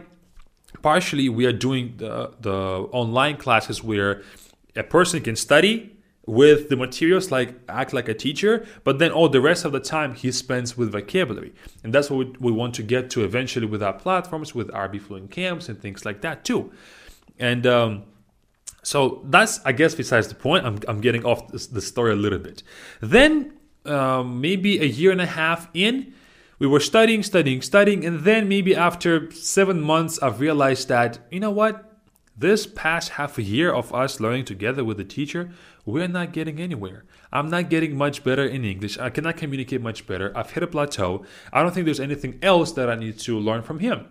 partially 0.81 1.29
we 1.29 1.45
are 1.45 1.53
doing 1.53 1.95
the, 1.97 2.33
the 2.39 2.51
online 2.51 3.37
classes 3.37 3.83
where 3.83 4.23
a 4.75 4.83
person 4.83 5.21
can 5.21 5.35
study 5.35 5.95
with 6.25 6.69
the 6.69 6.75
materials 6.75 7.31
like 7.31 7.55
act 7.67 7.91
like 7.91 8.07
a 8.07 8.13
teacher 8.13 8.63
but 8.83 8.99
then 8.99 9.11
all 9.11 9.27
the 9.27 9.41
rest 9.41 9.65
of 9.65 9.71
the 9.71 9.79
time 9.79 10.13
he 10.13 10.31
spends 10.31 10.77
with 10.77 10.91
vocabulary. 10.91 11.51
And 11.83 11.91
that's 11.91 12.09
what 12.09 12.17
we, 12.39 12.51
we 12.51 12.51
want 12.51 12.75
to 12.75 12.83
get 12.83 13.09
to 13.11 13.23
eventually 13.23 13.65
with 13.65 13.81
our 13.81 13.93
platforms 13.93 14.53
with 14.53 14.67
rb 14.69 15.01
fluent 15.01 15.31
camps 15.31 15.69
and 15.69 15.81
things 15.81 16.05
like 16.05 16.21
that 16.21 16.45
too. 16.45 16.71
And 17.39 17.65
um, 17.65 18.03
so 18.83 19.21
that's 19.25 19.59
i 19.65 19.71
guess 19.71 19.95
besides 19.95 20.27
the 20.27 20.35
point 20.35 20.65
i'm, 20.65 20.79
I'm 20.87 21.01
getting 21.01 21.25
off 21.25 21.47
the 21.47 21.81
story 21.81 22.13
a 22.13 22.15
little 22.15 22.39
bit. 22.39 22.61
Then 23.01 23.53
um, 23.85 24.39
maybe 24.39 24.79
a 24.79 24.85
year 24.85 25.11
and 25.11 25.21
a 25.21 25.25
half 25.25 25.67
in 25.73 26.13
we 26.59 26.67
were 26.67 26.81
studying, 26.81 27.23
studying, 27.23 27.61
studying, 27.61 28.05
and 28.05 28.19
then 28.25 28.49
maybe 28.49 28.75
after 28.75 29.31
seven 29.31 29.79
months, 29.79 30.19
I've 30.21 30.41
realized 30.41 30.89
that, 30.89 31.19
you 31.31 31.39
know 31.39 31.51
what? 31.51 31.85
This 32.37 32.67
past 32.67 33.11
half 33.11 33.37
a 33.37 33.41
year 33.41 33.73
of 33.73 33.93
us 33.93 34.19
learning 34.19 34.45
together 34.45 34.83
with 34.83 34.97
the 34.97 35.05
teacher, 35.05 35.51
we're 35.85 36.07
not 36.07 36.33
getting 36.33 36.59
anywhere. 36.59 37.05
I'm 37.31 37.49
not 37.49 37.69
getting 37.69 37.97
much 37.97 38.23
better 38.23 38.45
in 38.45 38.65
English. 38.65 38.97
I 38.97 39.09
cannot 39.09 39.37
communicate 39.37 39.81
much 39.81 40.05
better. 40.05 40.31
I've 40.37 40.51
hit 40.51 40.63
a 40.63 40.67
plateau. 40.67 41.25
I 41.51 41.61
don't 41.63 41.73
think 41.73 41.85
there's 41.85 41.99
anything 41.99 42.39
else 42.41 42.73
that 42.73 42.89
I 42.89 42.95
need 42.95 43.19
to 43.19 43.39
learn 43.39 43.61
from 43.61 43.79
him. 43.79 44.07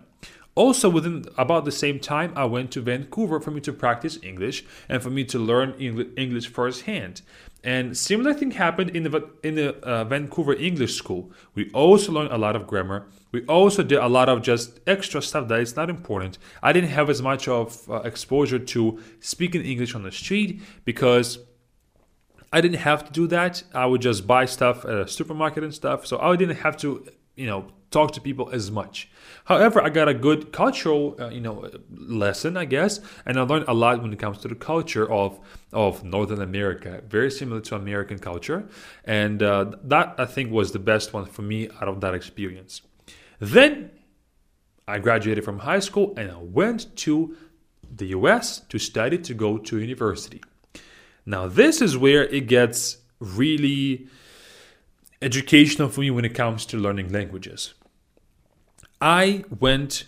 Also, 0.55 0.89
within 0.89 1.25
about 1.37 1.63
the 1.65 1.71
same 1.71 1.99
time, 1.99 2.33
I 2.35 2.45
went 2.45 2.71
to 2.71 2.81
Vancouver 2.81 3.39
for 3.39 3.51
me 3.51 3.61
to 3.61 3.71
practice 3.71 4.19
English 4.23 4.65
and 4.89 5.01
for 5.01 5.09
me 5.09 5.23
to 5.25 5.39
learn 5.39 5.73
English 5.79 6.47
firsthand. 6.47 7.21
And 7.63 7.97
similar 7.97 8.33
thing 8.33 8.51
happened 8.51 8.91
in 8.91 9.03
the 9.03 9.29
in 9.43 9.55
the 9.55 9.75
uh, 9.79 10.05
Vancouver 10.05 10.53
English 10.53 10.95
School. 10.95 11.31
We 11.55 11.69
also 11.71 12.11
learned 12.11 12.31
a 12.31 12.37
lot 12.37 12.55
of 12.55 12.67
grammar. 12.67 13.07
We 13.31 13.45
also 13.45 13.83
did 13.83 13.99
a 13.99 14.07
lot 14.07 14.29
of 14.29 14.41
just 14.41 14.79
extra 14.87 15.21
stuff 15.21 15.49
that 15.49 15.59
is 15.59 15.75
not 15.75 15.89
important. 15.89 16.37
I 16.63 16.71
didn't 16.71 16.89
have 16.89 17.09
as 17.09 17.21
much 17.21 17.47
of 17.47 17.89
uh, 17.89 17.95
exposure 17.97 18.59
to 18.59 18.99
speaking 19.19 19.63
English 19.63 19.93
on 19.93 20.03
the 20.03 20.11
street 20.11 20.61
because 20.85 21.39
I 22.51 22.61
didn't 22.61 22.79
have 22.79 23.05
to 23.05 23.11
do 23.11 23.27
that. 23.27 23.63
I 23.73 23.85
would 23.85 24.01
just 24.01 24.25
buy 24.25 24.45
stuff 24.45 24.85
at 24.85 24.93
a 24.93 25.07
supermarket 25.07 25.63
and 25.63 25.73
stuff. 25.73 26.07
So 26.07 26.17
I 26.19 26.35
didn't 26.37 26.57
have 26.57 26.77
to, 26.77 27.05
you 27.35 27.45
know, 27.45 27.67
talk 27.91 28.11
to 28.11 28.21
people 28.21 28.49
as 28.51 28.69
much. 28.69 29.09
However, 29.45 29.81
I 29.81 29.89
got 29.89 30.07
a 30.07 30.13
good 30.13 30.51
cultural, 30.51 31.15
uh, 31.19 31.29
you 31.29 31.41
know, 31.41 31.69
lesson, 31.89 32.55
I 32.55 32.65
guess, 32.65 32.99
and 33.25 33.39
I 33.39 33.43
learned 33.43 33.65
a 33.67 33.73
lot 33.73 34.01
when 34.01 34.13
it 34.13 34.19
comes 34.19 34.37
to 34.39 34.47
the 34.47 34.55
culture 34.55 35.09
of 35.11 35.39
of 35.71 36.03
Northern 36.03 36.41
America, 36.41 37.01
very 37.07 37.31
similar 37.31 37.61
to 37.61 37.75
American 37.75 38.19
culture, 38.19 38.67
and 39.05 39.41
uh, 39.43 39.71
that 39.83 40.15
I 40.17 40.25
think 40.25 40.51
was 40.51 40.71
the 40.71 40.79
best 40.79 41.13
one 41.13 41.25
for 41.25 41.41
me 41.41 41.69
out 41.81 41.87
of 41.87 42.01
that 42.01 42.13
experience. 42.13 42.81
Then 43.39 43.91
I 44.87 44.99
graduated 44.99 45.43
from 45.45 45.59
high 45.59 45.79
school 45.79 46.13
and 46.17 46.31
I 46.31 46.37
went 46.37 46.95
to 46.97 47.37
the 47.95 48.07
US 48.07 48.59
to 48.69 48.79
study 48.79 49.17
to 49.19 49.33
go 49.33 49.57
to 49.57 49.79
university. 49.79 50.41
Now, 51.25 51.47
this 51.47 51.81
is 51.81 51.95
where 51.95 52.25
it 52.25 52.47
gets 52.47 52.97
really 53.19 54.07
educational 55.21 55.89
for 55.89 56.01
me 56.01 56.09
when 56.09 56.25
it 56.25 56.33
comes 56.33 56.65
to 56.67 56.77
learning 56.77 57.11
languages. 57.11 57.73
I 59.01 59.45
went 59.59 60.05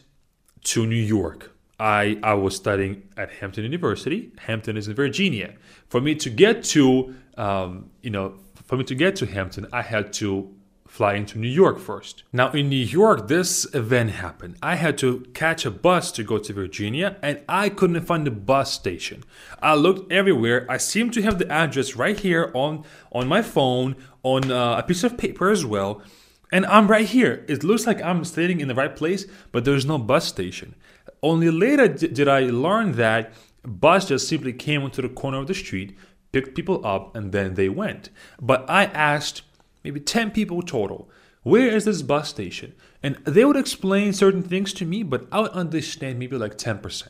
to 0.66 0.86
New 0.86 0.96
York. 0.96 1.56
I, 1.80 2.20
I 2.22 2.34
was 2.36 2.56
studying 2.56 3.04
at 3.18 3.32
Hampton 3.32 3.64
University. 3.64 4.32
Hampton 4.40 4.78
is 4.78 4.88
in 4.88 4.94
Virginia. 4.94 5.56
For 5.88 6.00
me 6.00 6.14
to 6.16 6.30
get 6.30 6.64
to, 6.66 7.16
um, 7.38 7.90
you 8.02 8.10
know, 8.10 8.36
for 8.66 8.78
me 8.78 8.84
to 8.84 8.96
get 8.96 9.16
to 9.18 9.26
Hampton, 9.26 9.68
I 9.74 9.82
had 9.82 10.14
to 10.14 10.54
fly 10.88 11.14
into 11.14 11.40
New 11.40 11.48
York 11.48 11.80
first. 11.80 12.24
Now, 12.34 12.52
in 12.52 12.70
New 12.70 12.76
York, 12.76 13.30
this 13.30 13.66
event 13.74 14.12
happened. 14.12 14.58
I 14.62 14.76
had 14.76 14.98
to 14.98 15.22
catch 15.34 15.66
a 15.66 15.72
bus 15.72 16.12
to 16.12 16.24
go 16.24 16.38
to 16.38 16.54
Virginia, 16.54 17.16
and 17.22 17.40
I 17.48 17.70
couldn't 17.70 18.02
find 18.02 18.28
the 18.28 18.32
bus 18.32 18.74
station. 18.74 19.24
I 19.62 19.76
looked 19.76 20.12
everywhere. 20.12 20.66
I 20.70 20.76
seemed 20.78 21.14
to 21.14 21.22
have 21.22 21.40
the 21.40 21.50
address 21.50 21.96
right 21.96 22.20
here 22.20 22.52
on, 22.54 22.84
on 23.14 23.30
my 23.30 23.42
phone, 23.42 23.96
on 24.22 24.52
uh, 24.52 24.80
a 24.80 24.84
piece 24.84 25.06
of 25.06 25.18
paper 25.18 25.50
as 25.50 25.66
well. 25.66 26.02
And 26.52 26.66
I'm 26.66 26.88
right 26.88 27.08
here. 27.08 27.46
It 27.48 27.64
looks 27.64 27.88
like 27.88 28.02
I'm 28.02 28.26
sitting 28.26 28.60
in 28.60 28.68
the 28.68 28.76
right 28.76 28.96
place, 28.96 29.26
but 29.52 29.64
there's 29.64 29.86
no 29.86 29.98
bus 29.98 30.28
station. 30.28 30.76
Only 31.24 31.50
later 31.50 31.88
did 31.88 32.28
I 32.28 32.42
learn 32.42 32.94
that 32.94 33.34
bus 33.64 34.08
just 34.08 34.28
simply 34.28 34.54
came 34.54 34.84
onto 34.84 35.02
the 35.02 35.10
corner 35.10 35.38
of 35.38 35.48
the 35.48 35.54
street, 35.54 35.98
picked 36.32 36.56
people 36.56 36.86
up, 36.86 37.16
and 37.16 37.32
then 37.32 37.54
they 37.54 37.70
went. 37.70 38.10
But 38.42 38.70
I 38.70 38.86
asked 38.86 39.44
maybe 39.84 40.00
10 40.00 40.32
people 40.32 40.62
total. 40.62 41.10
Where 41.44 41.68
is 41.68 41.86
this 41.86 42.02
bus 42.02 42.30
station? 42.30 42.74
And 43.02 43.16
they 43.26 43.46
would 43.46 43.58
explain 43.58 44.14
certain 44.14 44.44
things 44.44 44.74
to 44.74 44.86
me, 44.86 45.04
but 45.04 45.28
I 45.32 45.42
would 45.42 45.52
understand 45.52 46.20
maybe 46.20 46.38
like 46.38 46.58
10%. 46.58 47.08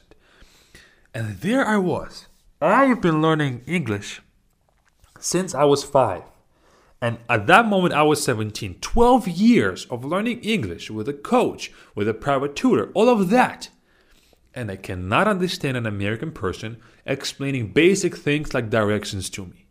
And 1.13 1.39
there 1.39 1.65
I 1.65 1.77
was. 1.77 2.27
I've 2.62 3.01
been 3.01 3.21
learning 3.21 3.63
English 3.65 4.21
since 5.19 5.53
I 5.53 5.65
was 5.65 5.83
five. 5.83 6.24
And 7.01 7.17
at 7.27 7.48
that 7.48 7.65
moment, 7.65 7.96
I 7.96 8.03
was 8.03 8.24
17. 8.24 8.75
12 8.79 9.27
years 9.27 9.86
of 9.86 10.05
learning 10.05 10.41
English 10.41 10.91
with 10.91 11.10
a 11.10 11.13
coach, 11.13 11.72
with 11.96 12.08
a 12.08 12.13
private 12.13 12.55
tutor, 12.55 12.91
all 12.93 13.10
of 13.10 13.29
that. 13.29 13.70
And 14.53 14.70
I 14.70 14.75
cannot 14.75 15.27
understand 15.27 15.77
an 15.77 15.88
American 15.88 16.31
person 16.31 16.77
explaining 17.05 17.72
basic 17.72 18.15
things 18.15 18.53
like 18.53 18.70
directions 18.70 19.29
to 19.31 19.46
me. 19.46 19.65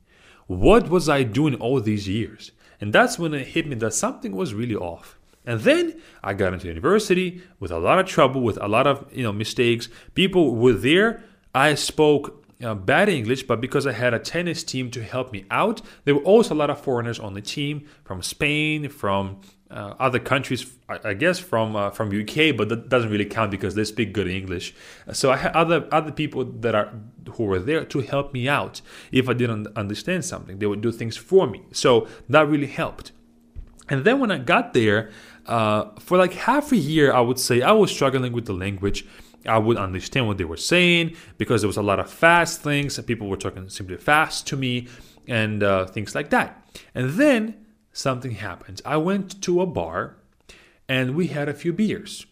What 0.47 0.89
was 0.89 1.09
I 1.09 1.23
doing 1.23 1.55
all 1.55 1.81
these 1.81 2.09
years? 2.09 2.51
And 2.81 2.93
that's 2.93 3.19
when 3.19 3.35
it 3.35 3.49
hit 3.49 3.69
me 3.69 3.77
that 3.77 3.95
something 3.95 4.35
was 4.35 4.55
really 4.55 4.75
off. 4.75 5.17
And 5.47 5.61
then 5.61 6.01
I 6.25 6.35
got 6.35 6.53
into 6.53 6.69
university 6.69 7.43
with 7.61 7.71
a 7.71 7.79
lot 7.79 7.99
of 7.99 8.07
trouble, 8.07 8.41
with 8.41 8.59
a 8.61 8.69
lot 8.69 8.87
of 8.87 9.07
you 9.13 9.23
know 9.23 9.33
mistakes. 9.33 9.89
People 10.15 10.57
were 10.57 10.73
there. 10.73 11.23
I 11.55 11.75
spoke 11.75 12.40
uh, 12.63 12.75
bad 12.75 13.09
English, 13.09 13.45
but 13.45 13.61
because 13.61 13.87
I 13.87 13.93
had 13.93 14.15
a 14.15 14.19
tennis 14.19 14.63
team 14.65 14.91
to 14.93 15.03
help 15.03 15.33
me 15.33 15.45
out, 15.51 15.81
there 16.05 16.15
were 16.15 16.23
also 16.23 16.55
a 16.55 16.57
lot 16.57 16.71
of 16.71 16.81
foreigners 16.81 17.19
on 17.19 17.35
the 17.35 17.41
team 17.41 17.87
from 18.05 18.23
Spain, 18.23 18.89
from 18.89 19.41
uh, 19.71 19.95
other 20.01 20.19
countries, 20.19 20.67
I, 20.89 21.15
guess 21.15 21.39
from 21.39 21.77
uh, 21.77 21.91
from 21.91 22.09
UK, 22.09 22.57
but 22.57 22.69
that 22.71 22.89
doesn't 22.89 23.11
really 23.11 23.25
count 23.25 23.53
because 23.53 23.77
they 23.77 23.85
speak 23.85 24.13
good 24.13 24.27
English. 24.27 24.75
So 25.13 25.31
I 25.31 25.37
had 25.37 25.53
other 25.53 25.89
other 25.93 26.11
people 26.11 26.45
that 26.45 26.75
are 26.75 26.93
who 27.35 27.45
were 27.45 27.61
there 27.61 27.85
to 27.85 28.01
help 28.01 28.33
me 28.33 28.49
out 28.49 28.81
if 29.13 29.29
I 29.29 29.33
didn't 29.33 29.69
understand 29.77 30.25
something. 30.25 30.59
They 30.59 30.67
would 30.67 30.81
do 30.81 30.91
things 30.91 31.17
for 31.17 31.47
me, 31.47 31.63
so 31.73 32.09
that 32.29 32.49
really 32.49 32.67
helped. 32.67 33.13
And 33.89 34.05
then 34.05 34.21
when 34.21 34.31
I 34.31 34.39
got 34.39 34.73
there, 34.73 35.11
uh, 35.47 35.91
for 35.99 36.17
like 36.17 36.33
half 36.33 36.73
a 36.73 36.77
year, 36.77 37.13
I 37.13 37.21
would 37.21 37.39
say 37.39 37.63
I 37.63 37.73
was 37.73 37.91
struggling 37.91 38.33
with 38.33 38.47
the 38.47 38.53
language. 38.53 39.07
I 39.47 39.59
would 39.59 39.77
understand 39.77 40.27
what 40.27 40.39
they 40.39 40.45
were 40.45 40.57
saying 40.57 41.17
because 41.39 41.63
there 41.63 41.69
was 41.69 41.77
a 41.77 41.83
lot 41.83 41.99
of 41.99 42.11
fast 42.11 42.63
things 42.63 42.99
people 43.01 43.29
were 43.29 43.37
talking 43.37 43.69
simply 43.69 43.97
fast 43.97 44.47
to 44.49 44.57
me 44.57 44.89
and 45.27 45.63
uh, 45.63 45.87
things 45.87 46.15
like 46.15 46.31
that. 46.31 46.65
And 46.95 47.11
then 47.11 47.67
something 47.93 48.33
happened. 48.33 48.83
I 48.85 48.97
went 48.99 49.41
to 49.43 49.61
a 49.61 49.67
bar 49.67 50.17
and 50.89 51.15
we 51.15 51.29
had 51.29 51.49
a 51.49 51.55
few 51.55 51.73
beers. 51.73 52.27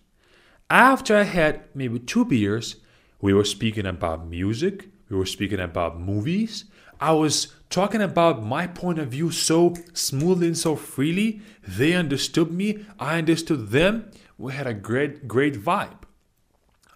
After 0.70 1.16
I 1.16 1.22
had 1.22 1.62
maybe 1.74 1.98
two 1.98 2.24
beers, 2.24 2.76
we 3.20 3.32
were 3.32 3.44
speaking 3.44 3.86
about 3.86 4.28
music, 4.28 4.88
we 5.08 5.16
were 5.16 5.26
speaking 5.26 5.60
about 5.60 5.98
movies. 5.98 6.64
I 7.00 7.12
was 7.12 7.54
talking 7.70 8.02
about 8.02 8.42
my 8.42 8.66
point 8.66 8.98
of 8.98 9.08
view 9.08 9.30
so 9.30 9.74
smoothly 9.92 10.48
and 10.48 10.58
so 10.58 10.76
freely. 10.76 11.40
They 11.66 11.94
understood 11.94 12.52
me, 12.52 12.84
I 12.98 13.18
understood 13.18 13.70
them. 13.70 14.10
We 14.36 14.52
had 14.52 14.66
a 14.66 14.74
great, 14.74 15.26
great 15.26 15.54
vibe. 15.54 16.02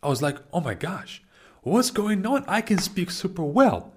I 0.02 0.08
was 0.08 0.22
like, 0.22 0.38
oh 0.52 0.60
my 0.60 0.74
gosh, 0.74 1.22
what's 1.62 1.90
going 1.90 2.26
on? 2.26 2.44
I 2.48 2.60
can 2.60 2.78
speak 2.78 3.10
super 3.10 3.44
well. 3.44 3.92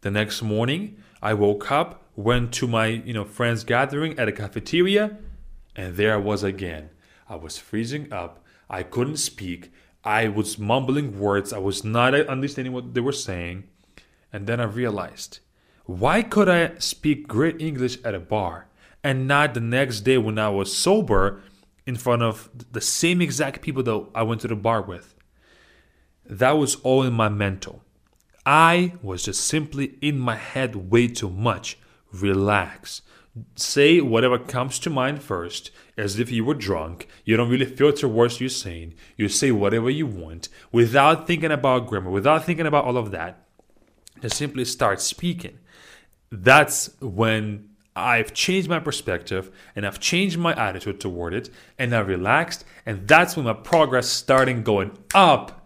The 0.00 0.10
next 0.10 0.42
morning, 0.42 0.96
I 1.22 1.34
woke 1.34 1.70
up 1.70 2.04
went 2.16 2.52
to 2.52 2.66
my 2.66 2.86
you 2.86 3.12
know 3.12 3.24
friends 3.24 3.64
gathering 3.64 4.18
at 4.18 4.28
a 4.28 4.32
cafeteria 4.32 5.16
and 5.74 5.96
there 5.96 6.14
i 6.14 6.16
was 6.16 6.42
again. 6.42 6.90
I 7.28 7.36
was 7.36 7.58
freezing 7.58 8.12
up. 8.12 8.44
I 8.68 8.82
couldn't 8.82 9.16
speak. 9.16 9.72
I 10.04 10.28
was 10.28 10.58
mumbling 10.58 11.18
words. 11.18 11.52
I 11.52 11.58
was 11.58 11.82
not 11.82 12.14
understanding 12.14 12.72
what 12.72 12.92
they 12.92 13.00
were 13.00 13.12
saying. 13.12 13.64
And 14.32 14.46
then 14.46 14.60
i 14.60 14.64
realized 14.64 15.40
why 15.86 16.22
could 16.22 16.48
i 16.48 16.72
speak 16.78 17.28
great 17.28 17.60
english 17.60 17.98
at 18.04 18.14
a 18.14 18.20
bar 18.20 18.66
and 19.02 19.28
not 19.28 19.52
the 19.52 19.60
next 19.60 20.00
day 20.00 20.16
when 20.16 20.38
i 20.38 20.48
was 20.48 20.74
sober 20.74 21.42
in 21.86 21.94
front 21.94 22.22
of 22.22 22.48
the 22.72 22.80
same 22.80 23.20
exact 23.20 23.60
people 23.60 23.82
that 23.82 24.06
i 24.14 24.22
went 24.22 24.40
to 24.40 24.48
the 24.48 24.56
bar 24.56 24.80
with 24.80 25.14
that 26.26 26.52
was 26.52 26.76
all 26.76 27.02
in 27.02 27.12
my 27.12 27.28
mental 27.28 27.82
i 28.46 28.92
was 29.02 29.24
just 29.24 29.44
simply 29.46 29.96
in 30.00 30.18
my 30.18 30.36
head 30.36 30.74
way 30.90 31.06
too 31.08 31.30
much 31.30 31.78
relax. 32.14 33.02
Say 33.56 34.00
whatever 34.00 34.38
comes 34.38 34.78
to 34.80 34.90
mind 34.90 35.22
first, 35.22 35.70
as 35.96 36.18
if 36.18 36.30
you 36.30 36.44
were 36.44 36.54
drunk. 36.54 37.08
You 37.24 37.36
don't 37.36 37.50
really 37.50 37.66
filter 37.66 38.06
words 38.06 38.40
you're 38.40 38.48
saying. 38.48 38.94
You 39.16 39.28
say 39.28 39.50
whatever 39.50 39.90
you 39.90 40.06
want 40.06 40.48
without 40.70 41.26
thinking 41.26 41.50
about 41.50 41.86
grammar, 41.86 42.10
without 42.10 42.44
thinking 42.44 42.66
about 42.66 42.84
all 42.84 42.96
of 42.96 43.10
that. 43.10 43.44
Just 44.20 44.36
simply 44.36 44.64
start 44.64 45.00
speaking. 45.00 45.58
That's 46.30 46.90
when 47.00 47.70
I've 47.96 48.32
changed 48.34 48.68
my 48.68 48.78
perspective 48.78 49.50
and 49.74 49.84
I've 49.84 50.00
changed 50.00 50.38
my 50.38 50.54
attitude 50.54 51.00
toward 51.00 51.34
it 51.34 51.50
and 51.78 51.94
I 51.94 52.00
relaxed. 52.00 52.64
And 52.86 53.08
that's 53.08 53.36
when 53.36 53.46
my 53.46 53.52
progress 53.52 54.08
starting 54.08 54.62
going 54.62 54.96
up 55.12 55.63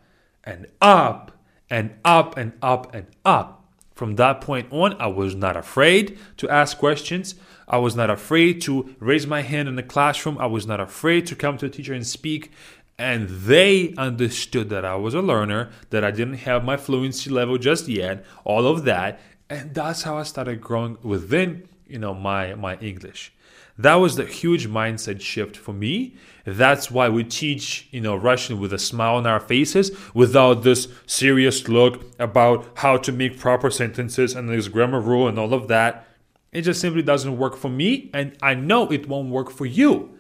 and 0.49 0.67
up 0.81 1.33
and 1.69 1.95
up 2.05 2.37
and 2.37 2.53
up 2.63 2.95
and 2.95 3.07
up. 3.25 3.67
From 3.95 4.17
that 4.17 4.41
point 4.41 4.69
on, 4.71 4.95
I 5.01 5.09
was 5.09 5.35
not 5.35 5.57
afraid 5.57 6.19
to 6.39 6.49
ask 6.49 6.79
questions. 6.79 7.35
I 7.67 7.79
was 7.79 7.95
not 7.95 8.11
afraid 8.11 8.63
to 8.63 8.95
raise 8.99 9.27
my 9.27 9.43
hand 9.43 9.69
in 9.69 9.77
the 9.77 9.83
classroom. 9.83 10.39
I 10.39 10.47
was 10.47 10.67
not 10.67 10.81
afraid 10.81 11.27
to 11.27 11.37
come 11.37 11.59
to 11.59 11.67
a 11.67 11.69
teacher 11.69 11.93
and 11.93 12.07
speak. 12.07 12.51
And 12.97 13.29
they 13.29 13.95
understood 13.99 14.71
that 14.71 14.85
I 14.85 14.97
was 14.97 15.15
a 15.15 15.21
learner, 15.21 15.71
that 15.91 16.03
I 16.03 16.11
didn't 16.11 16.39
have 16.49 16.65
my 16.65 16.77
fluency 16.77 17.29
level 17.29 17.59
just 17.59 17.87
yet, 17.89 18.25
all 18.45 18.67
of 18.67 18.85
that. 18.85 19.21
And 19.51 19.75
that's 19.75 20.03
how 20.03 20.17
I 20.17 20.23
started 20.23 20.61
growing 20.61 20.97
within, 21.03 21.69
you 21.87 21.99
know, 21.99 22.15
my 22.15 22.55
my 22.55 22.77
English. 22.77 23.33
That 23.79 23.95
was 23.95 24.17
the 24.17 24.27
huge 24.27 24.67
mindset 24.67 25.21
shift 25.21 25.57
for 25.57 25.73
me. 25.73 26.17
That's 26.45 26.91
why 26.91 27.09
we 27.09 27.23
teach, 27.23 27.87
you 27.93 28.01
know, 28.01 28.17
Russian 28.17 28.59
with 28.59 28.73
a 28.73 28.79
smile 28.79 29.15
on 29.15 29.27
our 29.27 29.39
faces 29.39 29.97
without 30.15 30.65
this 30.65 30.89
serious 31.07 31.69
look 31.69 32.03
about 32.19 32.67
how 32.75 32.97
to 32.97 33.13
make 33.13 33.39
proper 33.39 33.71
sentences 33.71 34.35
and 34.35 34.49
this 34.49 34.67
grammar 34.67 35.01
rule 35.01 35.29
and 35.29 35.39
all 35.39 35.55
of 35.55 35.69
that. 35.69 36.09
It 36.51 36.63
just 36.63 36.81
simply 36.81 37.03
doesn't 37.03 37.39
work 37.39 37.57
for 37.57 37.69
me, 37.69 38.11
and 38.13 38.37
I 38.43 38.55
know 38.55 38.91
it 38.91 39.07
won't 39.07 39.31
work 39.31 39.51
for 39.51 39.67
you. 39.67 40.19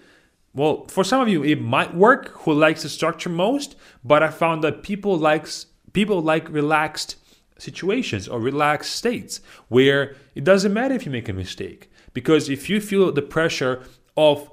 Well, 0.54 0.86
for 0.86 1.02
some 1.02 1.20
of 1.20 1.28
you, 1.28 1.42
it 1.42 1.60
might 1.60 1.94
work 1.94 2.28
who 2.42 2.52
likes 2.52 2.82
the 2.82 2.88
structure 2.88 3.30
most, 3.30 3.74
but 4.04 4.22
I 4.22 4.28
found 4.28 4.62
that 4.62 4.82
people 4.82 5.16
likes 5.16 5.66
people 5.92 6.20
like 6.20 6.48
relaxed 6.50 7.16
situations 7.58 8.28
or 8.28 8.38
relaxed 8.38 8.94
states 8.94 9.40
where 9.68 10.14
it 10.34 10.44
doesn't 10.44 10.72
matter 10.72 10.94
if 10.94 11.04
you 11.04 11.10
make 11.10 11.28
a 11.28 11.32
mistake. 11.32 11.87
Because 12.12 12.48
if 12.48 12.68
you 12.68 12.80
feel 12.80 13.12
the 13.12 13.22
pressure 13.22 13.82
of, 14.16 14.50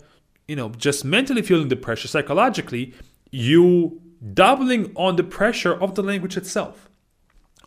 you 0.47 0.55
know, 0.55 0.69
just 0.69 1.03
mentally 1.05 1.41
feeling 1.41 1.69
the 1.69 1.75
pressure 1.75 2.07
psychologically, 2.07 2.93
you 3.31 4.01
doubling 4.33 4.91
on 4.95 5.15
the 5.15 5.23
pressure 5.23 5.73
of 5.73 5.95
the 5.95 6.03
language 6.03 6.37
itself. 6.37 6.89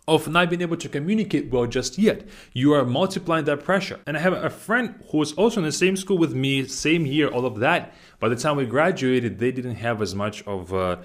of 0.09 0.26
not 0.26 0.49
being 0.49 0.62
able 0.62 0.76
to 0.76 0.88
communicate 0.88 1.50
well 1.50 1.66
just 1.66 1.99
yet. 1.99 2.26
You 2.54 2.73
are 2.73 2.85
multiplying 2.85 3.45
that 3.45 3.62
pressure. 3.62 4.00
And 4.07 4.16
I 4.16 4.21
have 4.21 4.33
a 4.33 4.50
friend 4.50 4.95
who 5.11 5.18
was 5.18 5.33
also 5.35 5.61
in 5.61 5.66
the 5.66 5.73
same 5.73 5.97
school 5.97 6.16
with 6.18 6.35
me, 6.35 6.66
same 6.66 7.04
year, 7.07 7.28
all 7.28 7.45
of 7.45 7.61
that. 7.61 7.95
By 8.18 8.30
the 8.30 8.37
time 8.37 8.57
we 8.57 8.64
graduated, 8.64 9.38
they 9.38 9.52
didn't 9.52 9.76
have 9.76 10.00
as 10.00 10.14
much 10.14 10.42
of 10.47 10.73
a 10.73 11.00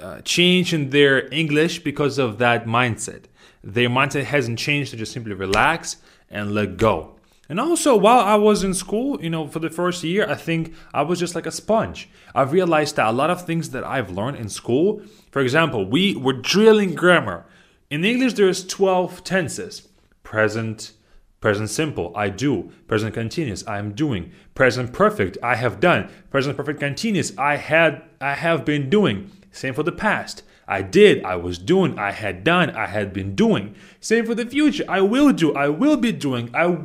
uh, 0.00 0.20
change 0.22 0.72
in 0.72 0.90
their 0.90 1.32
English 1.34 1.80
because 1.80 2.18
of 2.18 2.38
that 2.38 2.66
mindset. 2.66 3.24
Their 3.62 3.88
mindset 3.88 4.24
hasn't 4.24 4.58
changed 4.60 4.92
to 4.92 4.96
just 4.96 5.12
simply 5.12 5.34
relax 5.34 5.96
and 6.30 6.54
let 6.54 6.76
go. 6.76 7.15
And 7.48 7.60
also, 7.60 7.96
while 7.96 8.20
I 8.20 8.34
was 8.34 8.64
in 8.64 8.74
school, 8.74 9.22
you 9.22 9.30
know, 9.30 9.46
for 9.46 9.60
the 9.60 9.70
first 9.70 10.02
year, 10.02 10.28
I 10.28 10.34
think 10.34 10.74
I 10.92 11.02
was 11.02 11.18
just 11.20 11.34
like 11.34 11.46
a 11.46 11.52
sponge. 11.52 12.08
I 12.34 12.42
realized 12.42 12.96
that 12.96 13.06
a 13.06 13.12
lot 13.12 13.30
of 13.30 13.46
things 13.46 13.70
that 13.70 13.84
I've 13.84 14.10
learned 14.10 14.36
in 14.36 14.48
school, 14.48 15.02
for 15.30 15.40
example, 15.40 15.88
we 15.88 16.16
were 16.16 16.32
drilling 16.32 16.94
grammar. 16.94 17.46
In 17.88 18.04
English, 18.04 18.34
there's 18.34 18.66
12 18.66 19.22
tenses 19.22 19.88
present, 20.24 20.92
present 21.40 21.70
simple, 21.70 22.12
I 22.16 22.30
do, 22.30 22.72
present 22.88 23.14
continuous, 23.14 23.64
I 23.64 23.78
am 23.78 23.92
doing, 23.92 24.32
present 24.56 24.92
perfect, 24.92 25.38
I 25.40 25.54
have 25.54 25.78
done, 25.78 26.10
present 26.30 26.56
perfect 26.56 26.80
continuous, 26.80 27.36
I 27.38 27.56
had, 27.56 28.02
I 28.20 28.34
have 28.34 28.64
been 28.64 28.90
doing. 28.90 29.30
Same 29.52 29.72
for 29.72 29.84
the 29.84 29.92
past. 29.92 30.42
I 30.66 30.82
did, 30.82 31.22
I 31.24 31.36
was 31.36 31.58
doing, 31.58 31.96
I 31.96 32.10
had 32.10 32.42
done, 32.42 32.70
I 32.70 32.86
had 32.86 33.12
been 33.12 33.36
doing. 33.36 33.76
Same 34.00 34.26
for 34.26 34.34
the 34.34 34.46
future. 34.46 34.84
I 34.88 35.00
will 35.00 35.32
do, 35.32 35.54
I 35.54 35.68
will 35.68 35.96
be 35.96 36.10
doing, 36.10 36.50
I 36.52 36.78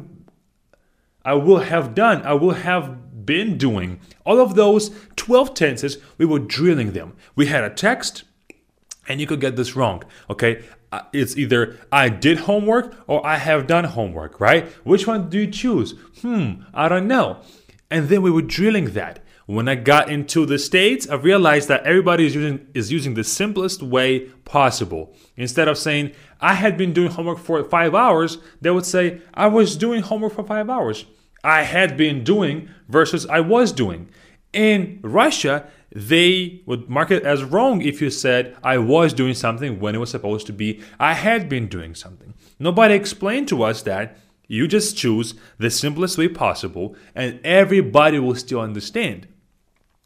I 1.24 1.34
will 1.34 1.60
have 1.60 1.94
done, 1.94 2.22
I 2.24 2.34
will 2.34 2.52
have 2.52 3.26
been 3.26 3.58
doing. 3.58 4.00
All 4.26 4.40
of 4.40 4.56
those 4.56 4.92
12 5.16 5.54
tenses, 5.54 5.98
we 6.18 6.26
were 6.26 6.40
drilling 6.40 6.94
them. 6.94 7.14
We 7.36 7.48
had 7.48 7.64
a 7.64 7.70
text, 7.70 8.24
and 9.08 9.22
you 9.22 9.28
could 9.28 9.42
get 9.42 9.56
this 9.56 9.76
wrong, 9.76 10.04
okay? 10.30 10.64
Uh, 10.92 11.04
it's 11.14 11.38
either 11.38 11.78
I 11.92 12.10
did 12.10 12.40
homework 12.40 12.96
or 13.08 13.26
I 13.26 13.38
have 13.38 13.68
done 13.68 13.86
homework, 13.86 14.40
right? 14.40 14.68
Which 14.84 15.08
one 15.08 15.30
do 15.30 15.40
you 15.40 15.48
choose? 15.48 15.92
Hmm, 16.22 16.64
I 16.74 16.90
don't 16.90 17.08
know. 17.08 17.42
And 17.90 18.10
then 18.10 18.22
we 18.22 18.32
were 18.32 18.42
drilling 18.42 18.92
that. 18.94 19.20
When 19.52 19.68
I 19.68 19.76
got 19.76 20.10
into 20.10 20.46
the 20.46 20.58
States, 20.58 21.10
I 21.10 21.16
realized 21.16 21.68
that 21.68 21.84
everybody 21.86 22.26
is 22.26 22.36
using, 22.36 22.68
is 22.74 22.90
using 22.90 23.16
the 23.16 23.26
simplest 23.26 23.84
way 23.84 24.30
possible. 24.46 25.14
Instead 25.36 25.68
of 25.68 25.78
saying, 25.78 26.14
I 26.40 26.54
had 26.54 26.78
been 26.78 26.94
doing 26.94 27.12
homework 27.12 27.38
for 27.38 27.62
five 27.66 27.94
hours, 27.94 28.38
they 28.62 28.72
would 28.72 28.86
say, 28.86 29.20
I 29.34 29.48
was 29.48 29.76
doing 29.76 30.04
homework 30.04 30.36
for 30.36 30.46
five 30.46 30.70
hours. 30.70 31.04
I 31.44 31.64
had 31.64 31.98
been 31.98 32.24
doing 32.24 32.70
versus 32.88 33.26
I 33.26 33.42
was 33.42 33.74
doing. 33.74 34.08
In 34.54 35.02
Russia, 35.04 35.68
they 35.94 36.62
would 36.66 36.90
mark 36.90 37.12
it 37.12 37.24
as 37.24 37.44
wrong 37.44 37.82
if 37.82 38.02
you 38.02 38.10
said 38.10 38.56
I 38.64 38.78
was 38.78 39.12
doing 39.12 39.34
something 39.34 39.82
when 39.82 39.96
it 39.96 39.98
was 39.98 40.12
supposed 40.12 40.48
to 40.48 40.54
be 40.54 40.82
I 40.98 41.14
had 41.14 41.50
been 41.50 41.68
doing 41.68 41.94
something. 41.94 42.36
Nobody 42.58 42.94
explained 42.94 43.50
to 43.50 43.64
us 43.64 43.82
that 43.82 44.18
you 44.48 44.66
just 44.70 44.96
choose 44.96 45.34
the 45.58 45.70
simplest 45.70 46.18
way 46.18 46.30
possible 46.30 46.96
and 47.16 47.42
everybody 47.44 48.18
will 48.18 48.36
still 48.36 48.62
understand. 48.62 49.28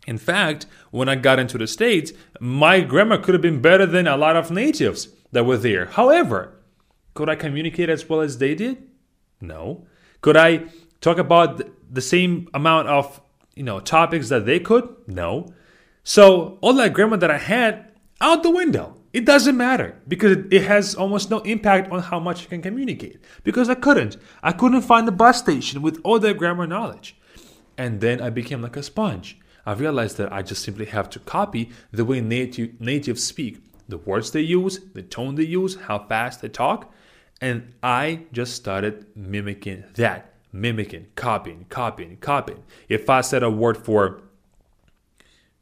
In 0.05 0.17
fact, 0.17 0.65
when 0.91 1.09
I 1.09 1.15
got 1.15 1.39
into 1.39 1.57
the 1.57 1.67
States, 1.67 2.11
my 2.39 2.81
grammar 2.81 3.17
could 3.17 3.33
have 3.33 3.41
been 3.41 3.61
better 3.61 3.85
than 3.85 4.07
a 4.07 4.17
lot 4.17 4.35
of 4.35 4.51
natives 4.51 5.09
that 5.31 5.45
were 5.45 5.57
there. 5.57 5.87
However, 5.87 6.55
could 7.13 7.29
I 7.29 7.35
communicate 7.35 7.89
as 7.89 8.07
well 8.07 8.21
as 8.21 8.37
they 8.37 8.55
did? 8.55 8.87
No. 9.41 9.85
Could 10.21 10.37
I 10.37 10.65
talk 11.01 11.17
about 11.17 11.61
the 11.91 12.01
same 12.01 12.47
amount 12.53 12.87
of 12.87 13.21
you 13.55 13.63
know 13.63 13.79
topics 13.79 14.29
that 14.29 14.45
they 14.45 14.59
could? 14.59 14.87
No. 15.07 15.53
So 16.03 16.59
all 16.61 16.73
that 16.73 16.93
grammar 16.93 17.17
that 17.17 17.31
I 17.31 17.37
had 17.37 17.91
out 18.21 18.43
the 18.43 18.51
window. 18.51 18.95
It 19.13 19.23
doesn't 19.23 19.55
matter 19.55 20.01
because 20.09 20.37
it 20.51 20.63
has 20.63 20.93
almost 20.93 21.31
no 21.31 21.39
impact 21.39 21.89
on 21.89 22.01
how 22.01 22.19
much 22.19 22.43
I 22.43 22.49
can 22.49 22.61
communicate 22.61 23.21
because 23.45 23.69
I 23.69 23.75
couldn't. 23.75 24.17
I 24.43 24.51
couldn't 24.51 24.81
find 24.81 25.07
the 25.07 25.13
bus 25.13 25.39
station 25.39 25.81
with 25.81 26.01
all 26.03 26.19
that 26.19 26.37
grammar 26.37 26.67
knowledge. 26.67 27.15
And 27.77 28.01
then 28.01 28.19
I 28.19 28.29
became 28.29 28.61
like 28.61 28.75
a 28.75 28.83
sponge. 28.83 29.37
I 29.65 29.73
realized 29.73 30.17
that 30.17 30.31
I 30.31 30.41
just 30.41 30.63
simply 30.63 30.85
have 30.85 31.09
to 31.11 31.19
copy 31.19 31.71
the 31.91 32.05
way 32.05 32.21
native 32.21 32.79
natives 32.79 33.23
speak, 33.23 33.63
the 33.87 33.97
words 33.97 34.31
they 34.31 34.41
use, 34.41 34.79
the 34.93 35.01
tone 35.01 35.35
they 35.35 35.43
use, 35.43 35.75
how 35.75 35.99
fast 35.99 36.41
they 36.41 36.49
talk, 36.49 36.93
and 37.41 37.73
I 37.83 38.21
just 38.31 38.55
started 38.55 39.05
mimicking 39.15 39.83
that, 39.95 40.33
mimicking, 40.51 41.07
copying, 41.15 41.65
copying, 41.69 42.17
copying. 42.17 42.63
If 42.87 43.09
I 43.09 43.21
said 43.21 43.43
a 43.43 43.49
word 43.49 43.77
for 43.77 44.21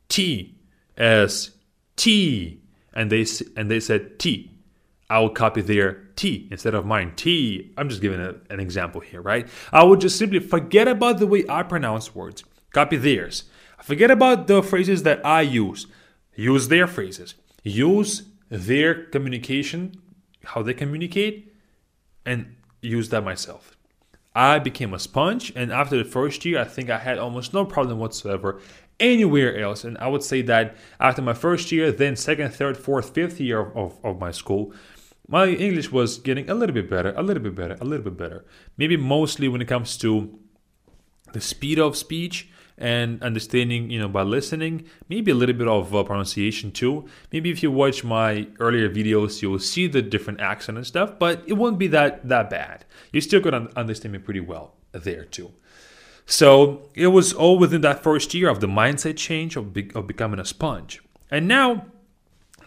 T 0.10 0.56
as 0.98 1.52
T, 1.96 2.62
and 2.94 3.12
they 3.12 3.26
and 3.56 3.72
they 3.72 3.80
said 3.80 4.20
T, 4.20 4.52
I 5.10 5.20
will 5.20 5.30
copy 5.30 5.62
their 5.62 5.94
T 6.16 6.48
instead 6.52 6.76
of 6.76 6.86
mine. 6.86 7.14
T. 7.16 7.72
I'm 7.78 7.90
just 7.90 8.02
giving 8.02 8.22
a, 8.22 8.36
an 8.50 8.60
example 8.60 9.02
here, 9.02 9.22
right? 9.22 9.48
I 9.72 9.84
would 9.84 10.00
just 10.00 10.18
simply 10.18 10.40
forget 10.40 10.88
about 10.88 11.20
the 11.20 11.28
way 11.28 11.44
I 11.50 11.64
pronounce 11.64 12.14
words, 12.14 12.44
copy 12.72 12.98
theirs. 12.98 13.46
Forget 13.84 14.12
about 14.12 14.48
the 14.48 14.64
phrases 14.64 15.04
that 15.04 15.26
I 15.26 15.42
use. 15.42 15.88
Use 16.36 16.70
their 16.70 16.88
phrases. 16.88 17.36
Use 17.64 18.24
their 18.48 19.04
communication, 19.08 20.02
how 20.46 20.64
they 20.64 20.74
communicate, 20.74 21.54
and 22.26 22.56
use 22.82 23.10
that 23.10 23.26
myself. 23.26 23.76
I 24.34 24.60
became 24.60 24.94
a 24.94 25.00
sponge, 25.00 25.52
and 25.54 25.70
after 25.72 25.98
the 25.98 26.10
first 26.10 26.46
year, 26.46 26.62
I 26.62 26.64
think 26.64 26.90
I 26.90 26.98
had 26.98 27.18
almost 27.18 27.54
no 27.54 27.66
problem 27.66 28.00
whatsoever 28.00 28.62
anywhere 29.02 29.60
else. 29.60 29.84
And 29.84 29.98
I 29.98 30.08
would 30.08 30.24
say 30.24 30.42
that 30.44 30.78
after 31.02 31.22
my 31.22 31.34
first 31.34 31.70
year, 31.70 31.92
then 31.92 32.16
second, 32.16 32.54
third, 32.54 32.78
fourth, 32.78 33.14
fifth 33.14 33.42
year 33.42 33.60
of, 33.60 33.76
of, 33.76 34.06
of 34.06 34.18
my 34.18 34.32
school, 34.32 34.74
my 35.28 35.48
English 35.48 35.92
was 35.92 36.20
getting 36.20 36.50
a 36.50 36.54
little 36.56 36.74
bit 36.74 36.90
better, 36.90 37.14
a 37.18 37.22
little 37.22 37.44
bit 37.44 37.56
better, 37.56 37.76
a 37.82 37.86
little 37.86 38.06
bit 38.06 38.18
better. 38.18 38.46
Maybe 38.78 38.96
mostly 38.96 39.50
when 39.50 39.62
it 39.62 39.68
comes 39.68 39.98
to 39.98 40.40
the 41.34 41.42
speed 41.42 41.80
of 41.80 41.98
speech 41.98 42.50
and 42.78 43.22
understanding, 43.22 43.90
you 43.90 44.00
know, 44.00 44.08
by 44.08 44.24
listening, 44.24 44.86
maybe 45.10 45.32
a 45.32 45.36
little 45.36 45.56
bit 45.56 45.68
of 45.68 45.96
uh, 45.96 46.04
pronunciation 46.04 46.72
too. 46.72 47.06
Maybe 47.32 47.50
if 47.52 47.62
you 47.62 47.72
watch 47.72 48.04
my 48.04 48.48
earlier 48.60 48.90
videos, 48.90 49.42
you'll 49.42 49.60
see 49.60 49.88
the 49.88 50.02
different 50.02 50.42
accent 50.42 50.78
and 50.78 50.88
stuff, 50.88 51.20
but 51.20 51.44
it 51.46 51.54
won't 51.54 51.78
be 51.78 51.88
that 51.88 52.28
that 52.28 52.50
bad. 52.50 52.86
You 53.12 53.22
still 53.22 53.42
gonna 53.42 53.70
understand 53.76 54.14
me 54.14 54.20
pretty 54.20 54.40
well 54.40 54.76
there 54.92 55.26
too. 55.26 55.52
So 56.26 56.90
it 56.96 57.08
was 57.08 57.34
all 57.34 57.60
within 57.60 57.82
that 57.82 58.02
first 58.02 58.34
year 58.34 58.50
of 58.50 58.62
the 58.62 58.68
mindset 58.68 59.18
change 59.18 59.56
of, 59.56 59.74
be- 59.74 59.92
of 59.94 60.08
becoming 60.08 60.40
a 60.40 60.46
sponge. 60.46 61.02
And 61.30 61.48
now 61.48 61.88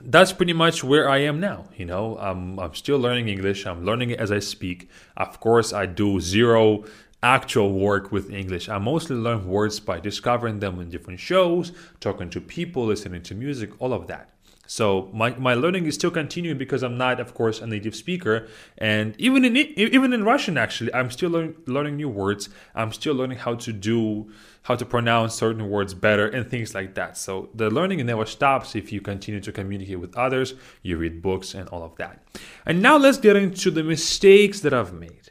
that's 0.01 0.33
pretty 0.33 0.53
much 0.53 0.85
where 0.85 1.09
I 1.09 1.19
am 1.19 1.41
now. 1.41 1.65
You 1.77 1.87
know, 1.87 2.19
I'm, 2.19 2.59
I'm 2.59 2.75
still 2.75 2.99
learning 2.99 3.29
English. 3.29 3.67
I'm 3.67 3.85
learning 3.85 4.11
it 4.11 4.21
as 4.21 4.31
I 4.31 4.41
speak. 4.41 4.91
Of 5.17 5.41
course, 5.41 5.73
I 5.73 5.87
do 5.87 6.21
zero 6.21 6.85
actual 7.23 7.73
work 7.73 8.13
with 8.13 8.31
English. 8.31 8.69
I 8.69 8.79
mostly 8.79 9.17
learn 9.17 9.47
words 9.47 9.81
by 9.81 10.01
discovering 10.01 10.61
them 10.61 10.81
in 10.81 10.91
different 10.91 11.21
shows, 11.21 11.73
talking 12.01 12.31
to 12.31 12.41
people, 12.41 12.87
listening 12.87 13.23
to 13.23 13.35
music, 13.35 13.71
all 13.81 13.93
of 13.93 14.07
that. 14.07 14.31
So 14.67 15.11
my, 15.13 15.31
my 15.37 15.55
learning 15.55 15.87
is 15.87 15.95
still 15.95 16.11
continuing 16.11 16.59
because 16.59 16.83
I'm 16.83 16.99
not, 16.99 17.21
of 17.21 17.35
course, 17.35 17.61
a 17.61 17.67
native 17.67 17.95
speaker, 17.95 18.49
and 18.79 19.15
even 19.17 19.45
in 19.45 19.57
even 19.57 20.13
in 20.13 20.25
Russian, 20.25 20.59
actually, 20.59 20.93
I'm 20.93 21.11
still 21.11 21.31
learn, 21.31 21.55
learning 21.67 21.97
new 21.97 22.09
words. 22.09 22.49
I'm 22.75 22.93
still 22.93 23.15
learning 23.15 23.39
how 23.39 23.55
to 23.55 23.73
do 23.73 24.29
how 24.63 24.75
to 24.75 24.85
pronounce 24.85 25.35
certain 25.35 25.71
words 25.71 25.95
better 25.95 26.27
and 26.27 26.51
things 26.51 26.75
like 26.75 26.97
that. 26.97 27.17
So 27.17 27.49
the 27.55 27.71
learning 27.71 28.05
never 28.05 28.27
stops 28.27 28.75
if 28.75 28.91
you 28.93 29.01
continue 29.01 29.41
to 29.41 29.53
communicate 29.53 30.01
with 30.01 30.17
others, 30.17 30.55
you 30.83 30.97
read 30.97 31.23
books, 31.23 31.55
and 31.55 31.69
all 31.69 31.85
of 31.85 31.95
that. 31.97 32.21
And 32.67 32.83
now 32.83 32.97
let's 32.97 33.19
get 33.19 33.37
into 33.37 33.71
the 33.71 33.85
mistakes 33.85 34.59
that 34.61 34.75
I've 34.75 34.93
made, 34.93 35.31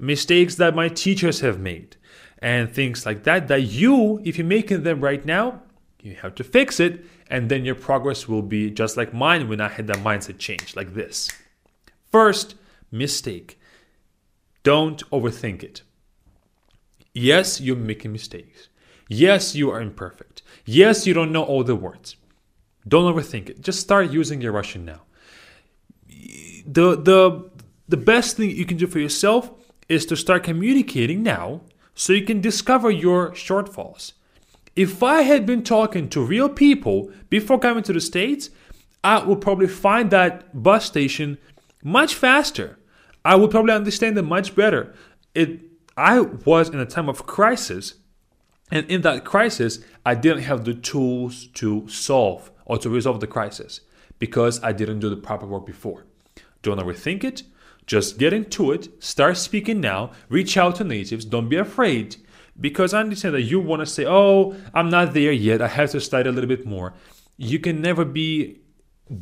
mistakes 0.00 0.56
that 0.56 0.74
my 0.74 0.88
teachers 0.88 1.40
have 1.40 1.58
made, 1.58 1.96
and 2.38 2.72
things 2.72 3.06
like 3.06 3.24
that. 3.24 3.48
That 3.48 3.62
you, 3.62 4.20
if 4.24 4.38
you're 4.38 4.46
making 4.46 4.82
them 4.82 5.00
right 5.00 5.24
now, 5.24 5.62
you 6.02 6.14
have 6.16 6.34
to 6.36 6.44
fix 6.44 6.80
it 6.80 7.04
and 7.30 7.48
then 7.48 7.64
your 7.64 7.76
progress 7.76 8.28
will 8.28 8.42
be 8.42 8.70
just 8.70 8.96
like 8.96 9.14
mine 9.14 9.48
when 9.48 9.60
I 9.60 9.68
had 9.68 9.86
that 9.86 9.98
mindset 9.98 10.38
change, 10.38 10.74
like 10.74 10.94
this. 10.94 11.30
First, 12.10 12.56
mistake. 12.90 13.58
Don't 14.64 15.08
overthink 15.10 15.62
it. 15.62 15.82
Yes, 17.14 17.60
you're 17.60 17.76
making 17.76 18.12
mistakes. 18.12 18.68
Yes, 19.08 19.54
you 19.54 19.70
are 19.70 19.80
imperfect. 19.80 20.42
Yes, 20.64 21.06
you 21.06 21.14
don't 21.14 21.32
know 21.32 21.44
all 21.44 21.62
the 21.62 21.76
words. 21.76 22.16
Don't 22.86 23.12
overthink 23.12 23.48
it. 23.48 23.60
Just 23.60 23.80
start 23.80 24.10
using 24.10 24.40
your 24.40 24.52
Russian 24.52 24.84
now. 24.84 25.02
The, 26.66 26.96
the, 26.96 27.50
the 27.88 27.96
best 27.96 28.36
thing 28.36 28.50
you 28.50 28.66
can 28.66 28.76
do 28.76 28.86
for 28.86 28.98
yourself 28.98 29.50
is 29.90 30.06
to 30.06 30.16
start 30.16 30.44
communicating 30.44 31.22
now 31.22 31.60
so 31.94 32.14
you 32.14 32.24
can 32.24 32.40
discover 32.40 32.90
your 32.90 33.32
shortfalls. 33.32 34.12
If 34.76 35.02
I 35.02 35.22
had 35.22 35.44
been 35.44 35.64
talking 35.64 36.08
to 36.10 36.24
real 36.24 36.48
people 36.48 37.10
before 37.28 37.58
coming 37.58 37.82
to 37.82 37.92
the 37.92 38.00
States, 38.00 38.50
I 39.02 39.22
would 39.24 39.40
probably 39.40 39.66
find 39.66 40.10
that 40.10 40.62
bus 40.62 40.84
station 40.86 41.38
much 41.82 42.14
faster. 42.14 42.78
I 43.24 43.34
would 43.34 43.50
probably 43.50 43.74
understand 43.74 44.16
it 44.16 44.22
much 44.22 44.54
better. 44.54 44.94
It 45.34 45.60
I 45.96 46.20
was 46.20 46.70
in 46.70 46.78
a 46.78 46.86
time 46.86 47.08
of 47.08 47.26
crisis, 47.26 47.94
and 48.70 48.88
in 48.88 49.02
that 49.02 49.24
crisis, 49.24 49.80
I 50.06 50.14
didn't 50.14 50.44
have 50.44 50.64
the 50.64 50.72
tools 50.72 51.48
to 51.54 51.86
solve 51.88 52.50
or 52.64 52.78
to 52.78 52.88
resolve 52.88 53.20
the 53.20 53.26
crisis 53.26 53.80
because 54.18 54.62
I 54.62 54.72
didn't 54.72 55.00
do 55.00 55.10
the 55.10 55.16
proper 55.16 55.46
work 55.46 55.66
before. 55.66 56.06
Don't 56.62 56.78
overthink 56.78 57.24
it. 57.24 57.42
Just 57.90 58.18
get 58.18 58.32
into 58.32 58.70
it. 58.70 59.02
Start 59.02 59.36
speaking 59.36 59.80
now. 59.80 60.12
Reach 60.28 60.56
out 60.56 60.76
to 60.76 60.84
natives. 60.84 61.24
Don't 61.24 61.48
be 61.48 61.56
afraid. 61.56 62.14
Because 62.60 62.94
I 62.94 63.00
understand 63.00 63.34
that 63.34 63.42
you 63.42 63.58
want 63.58 63.80
to 63.80 63.86
say, 63.86 64.06
oh, 64.06 64.54
I'm 64.72 64.90
not 64.90 65.12
there 65.12 65.32
yet. 65.32 65.60
I 65.60 65.66
have 65.66 65.90
to 65.90 66.00
study 66.00 66.28
a 66.28 66.32
little 66.32 66.46
bit 66.46 66.64
more. 66.64 66.94
You 67.36 67.58
can 67.58 67.82
never 67.82 68.04
be 68.04 68.60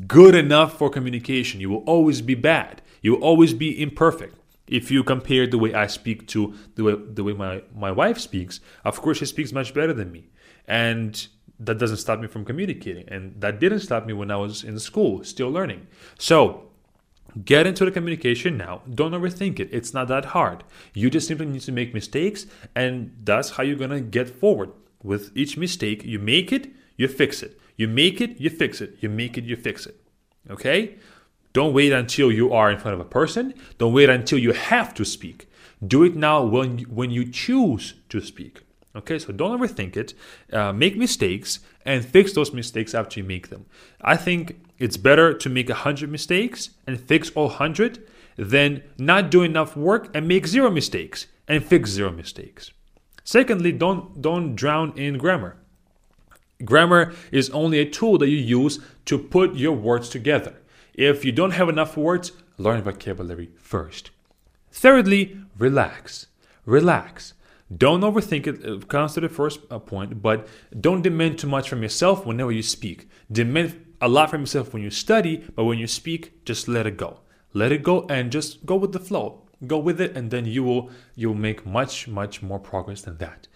good 0.06 0.34
enough 0.34 0.76
for 0.76 0.90
communication. 0.90 1.62
You 1.62 1.70
will 1.70 1.84
always 1.86 2.20
be 2.20 2.34
bad. 2.34 2.82
You 3.00 3.12
will 3.12 3.24
always 3.24 3.54
be 3.54 3.80
imperfect. 3.80 4.36
If 4.66 4.90
you 4.90 5.02
compare 5.02 5.46
the 5.46 5.56
way 5.56 5.72
I 5.72 5.86
speak 5.86 6.28
to 6.28 6.52
the 6.74 6.84
way, 6.84 6.94
the 6.94 7.24
way 7.24 7.32
my, 7.32 7.62
my 7.74 7.90
wife 7.90 8.18
speaks, 8.18 8.60
of 8.84 9.00
course, 9.00 9.16
she 9.16 9.24
speaks 9.24 9.50
much 9.50 9.72
better 9.72 9.94
than 9.94 10.12
me. 10.12 10.28
And 10.66 11.26
that 11.58 11.78
doesn't 11.78 11.96
stop 11.96 12.20
me 12.20 12.26
from 12.26 12.44
communicating. 12.44 13.08
And 13.08 13.40
that 13.40 13.60
didn't 13.60 13.80
stop 13.80 14.04
me 14.04 14.12
when 14.12 14.30
I 14.30 14.36
was 14.36 14.62
in 14.62 14.78
school, 14.78 15.24
still 15.24 15.48
learning. 15.48 15.86
So, 16.18 16.67
Get 17.44 17.66
into 17.66 17.84
the 17.84 17.90
communication 17.90 18.56
now. 18.56 18.82
Don't 18.92 19.12
overthink 19.12 19.60
it. 19.60 19.68
It's 19.70 19.92
not 19.92 20.08
that 20.08 20.26
hard. 20.26 20.64
You 20.94 21.10
just 21.10 21.28
simply 21.28 21.46
need 21.46 21.60
to 21.62 21.72
make 21.72 21.92
mistakes, 21.92 22.46
and 22.74 23.14
that's 23.22 23.50
how 23.50 23.62
you're 23.62 23.76
gonna 23.76 24.00
get 24.00 24.30
forward. 24.30 24.70
With 25.02 25.30
each 25.36 25.56
mistake, 25.56 26.04
you 26.04 26.18
make 26.18 26.52
it, 26.52 26.68
you 26.96 27.06
fix 27.06 27.42
it. 27.42 27.60
You 27.76 27.86
make 27.86 28.20
it, 28.20 28.40
you 28.40 28.50
fix 28.50 28.80
it. 28.80 28.96
You 29.00 29.08
make 29.08 29.38
it, 29.38 29.44
you 29.44 29.56
fix 29.56 29.86
it. 29.86 30.00
Okay? 30.50 30.96
Don't 31.52 31.72
wait 31.72 31.92
until 31.92 32.32
you 32.32 32.52
are 32.52 32.70
in 32.70 32.78
front 32.78 32.94
of 32.94 33.00
a 33.00 33.04
person. 33.08 33.54
Don't 33.78 33.92
wait 33.92 34.10
until 34.10 34.38
you 34.38 34.52
have 34.52 34.92
to 34.94 35.04
speak. 35.04 35.48
Do 35.86 36.02
it 36.02 36.16
now 36.16 36.44
when 36.44 36.80
when 36.80 37.10
you 37.10 37.24
choose 37.30 37.94
to 38.08 38.20
speak. 38.20 38.62
Okay, 38.98 39.18
so 39.18 39.32
don't 39.32 39.58
overthink 39.58 39.96
it. 39.96 40.14
Uh, 40.52 40.72
make 40.72 40.96
mistakes 40.96 41.60
and 41.84 42.04
fix 42.04 42.32
those 42.32 42.52
mistakes 42.52 42.94
after 42.94 43.20
you 43.20 43.24
make 43.24 43.48
them. 43.48 43.66
I 44.00 44.16
think 44.16 44.60
it's 44.78 44.96
better 44.96 45.32
to 45.32 45.48
make 45.48 45.68
100 45.68 46.10
mistakes 46.10 46.70
and 46.86 47.00
fix 47.00 47.30
all 47.30 47.46
100 47.46 48.04
than 48.36 48.82
not 48.98 49.30
do 49.30 49.42
enough 49.42 49.76
work 49.76 50.10
and 50.14 50.26
make 50.26 50.46
zero 50.46 50.70
mistakes 50.70 51.26
and 51.46 51.64
fix 51.64 51.90
zero 51.90 52.10
mistakes. 52.10 52.72
Secondly, 53.24 53.72
don't, 53.72 54.20
don't 54.20 54.54
drown 54.54 54.96
in 54.96 55.18
grammar. 55.18 55.56
Grammar 56.64 57.12
is 57.30 57.50
only 57.50 57.78
a 57.78 57.88
tool 57.88 58.18
that 58.18 58.28
you 58.28 58.36
use 58.36 58.80
to 59.04 59.18
put 59.18 59.54
your 59.54 59.72
words 59.72 60.08
together. 60.08 60.56
If 60.94 61.24
you 61.24 61.30
don't 61.30 61.52
have 61.52 61.68
enough 61.68 61.96
words, 61.96 62.32
learn 62.56 62.82
vocabulary 62.82 63.50
first. 63.58 64.10
Thirdly, 64.72 65.38
relax. 65.56 66.26
Relax. 66.64 67.34
Don't 67.74 68.00
overthink 68.00 68.46
it, 68.46 68.64
uh, 68.64 68.84
comes 68.86 69.14
to 69.14 69.20
the 69.20 69.28
first 69.28 69.60
uh, 69.70 69.78
point, 69.78 70.22
but 70.22 70.48
don't 70.80 71.02
demand 71.02 71.38
too 71.38 71.46
much 71.46 71.68
from 71.68 71.82
yourself 71.82 72.24
whenever 72.24 72.50
you 72.50 72.62
speak. 72.62 73.08
Demand 73.30 73.84
a 74.00 74.08
lot 74.08 74.30
from 74.30 74.42
yourself 74.42 74.72
when 74.72 74.82
you 74.82 74.90
study, 74.90 75.44
but 75.54 75.64
when 75.64 75.78
you 75.78 75.86
speak, 75.86 76.44
just 76.44 76.68
let 76.68 76.86
it 76.86 76.96
go. 76.96 77.20
Let 77.52 77.72
it 77.72 77.82
go 77.82 78.06
and 78.08 78.32
just 78.32 78.64
go 78.64 78.76
with 78.76 78.92
the 78.92 79.00
flow. 79.00 79.42
Go 79.66 79.78
with 79.78 80.00
it, 80.00 80.16
and 80.16 80.30
then 80.30 80.46
you 80.46 80.62
will 80.62 80.90
you'll 81.16 81.34
make 81.34 81.66
much, 81.66 82.06
much 82.06 82.42
more 82.42 82.60
progress 82.60 83.02
than 83.02 83.18
that. 83.18 83.48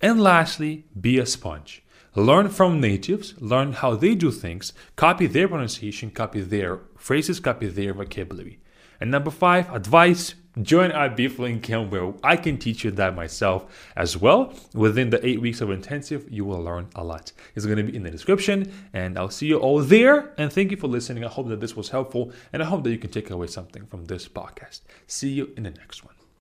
And 0.00 0.20
lastly, 0.20 0.86
be 0.98 1.18
a 1.18 1.26
sponge. 1.26 1.82
Learn 2.14 2.48
from 2.48 2.80
natives, 2.80 3.34
learn 3.40 3.72
how 3.72 3.94
they 3.94 4.14
do 4.14 4.30
things, 4.30 4.72
copy 4.96 5.26
their 5.26 5.48
pronunciation, 5.48 6.10
copy 6.10 6.40
their 6.40 6.80
phrases, 6.96 7.38
copy 7.40 7.66
their 7.66 7.92
vocabulary. 7.92 8.60
And 9.00 9.10
number 9.10 9.30
five, 9.30 9.72
advice 9.72 10.34
Join 10.62 10.90
our 10.90 11.08
Be 11.08 11.28
Fluent 11.28 11.62
Camp 11.62 11.92
where 11.92 12.12
I 12.24 12.36
can 12.36 12.58
teach 12.58 12.82
you 12.82 12.90
that 12.92 13.14
myself 13.14 13.90
as 13.94 14.16
well. 14.16 14.52
Within 14.74 15.10
the 15.10 15.24
eight 15.24 15.40
weeks 15.40 15.60
of 15.60 15.70
intensive, 15.70 16.26
you 16.28 16.44
will 16.44 16.62
learn 16.62 16.88
a 16.96 17.04
lot. 17.04 17.32
It's 17.54 17.64
going 17.64 17.78
to 17.78 17.84
be 17.84 17.94
in 17.94 18.02
the 18.02 18.10
description, 18.10 18.72
and 18.92 19.16
I'll 19.16 19.30
see 19.30 19.46
you 19.46 19.58
all 19.58 19.80
there. 19.80 20.32
And 20.36 20.52
thank 20.52 20.72
you 20.72 20.76
for 20.76 20.88
listening. 20.88 21.24
I 21.24 21.28
hope 21.28 21.48
that 21.48 21.60
this 21.60 21.76
was 21.76 21.90
helpful, 21.90 22.32
and 22.52 22.60
I 22.60 22.66
hope 22.66 22.82
that 22.84 22.90
you 22.90 22.98
can 22.98 23.10
take 23.10 23.30
away 23.30 23.46
something 23.46 23.86
from 23.86 24.06
this 24.06 24.26
podcast. 24.26 24.80
See 25.06 25.30
you 25.30 25.52
in 25.56 25.62
the 25.62 25.70
next 25.70 26.04
one. 26.04 26.17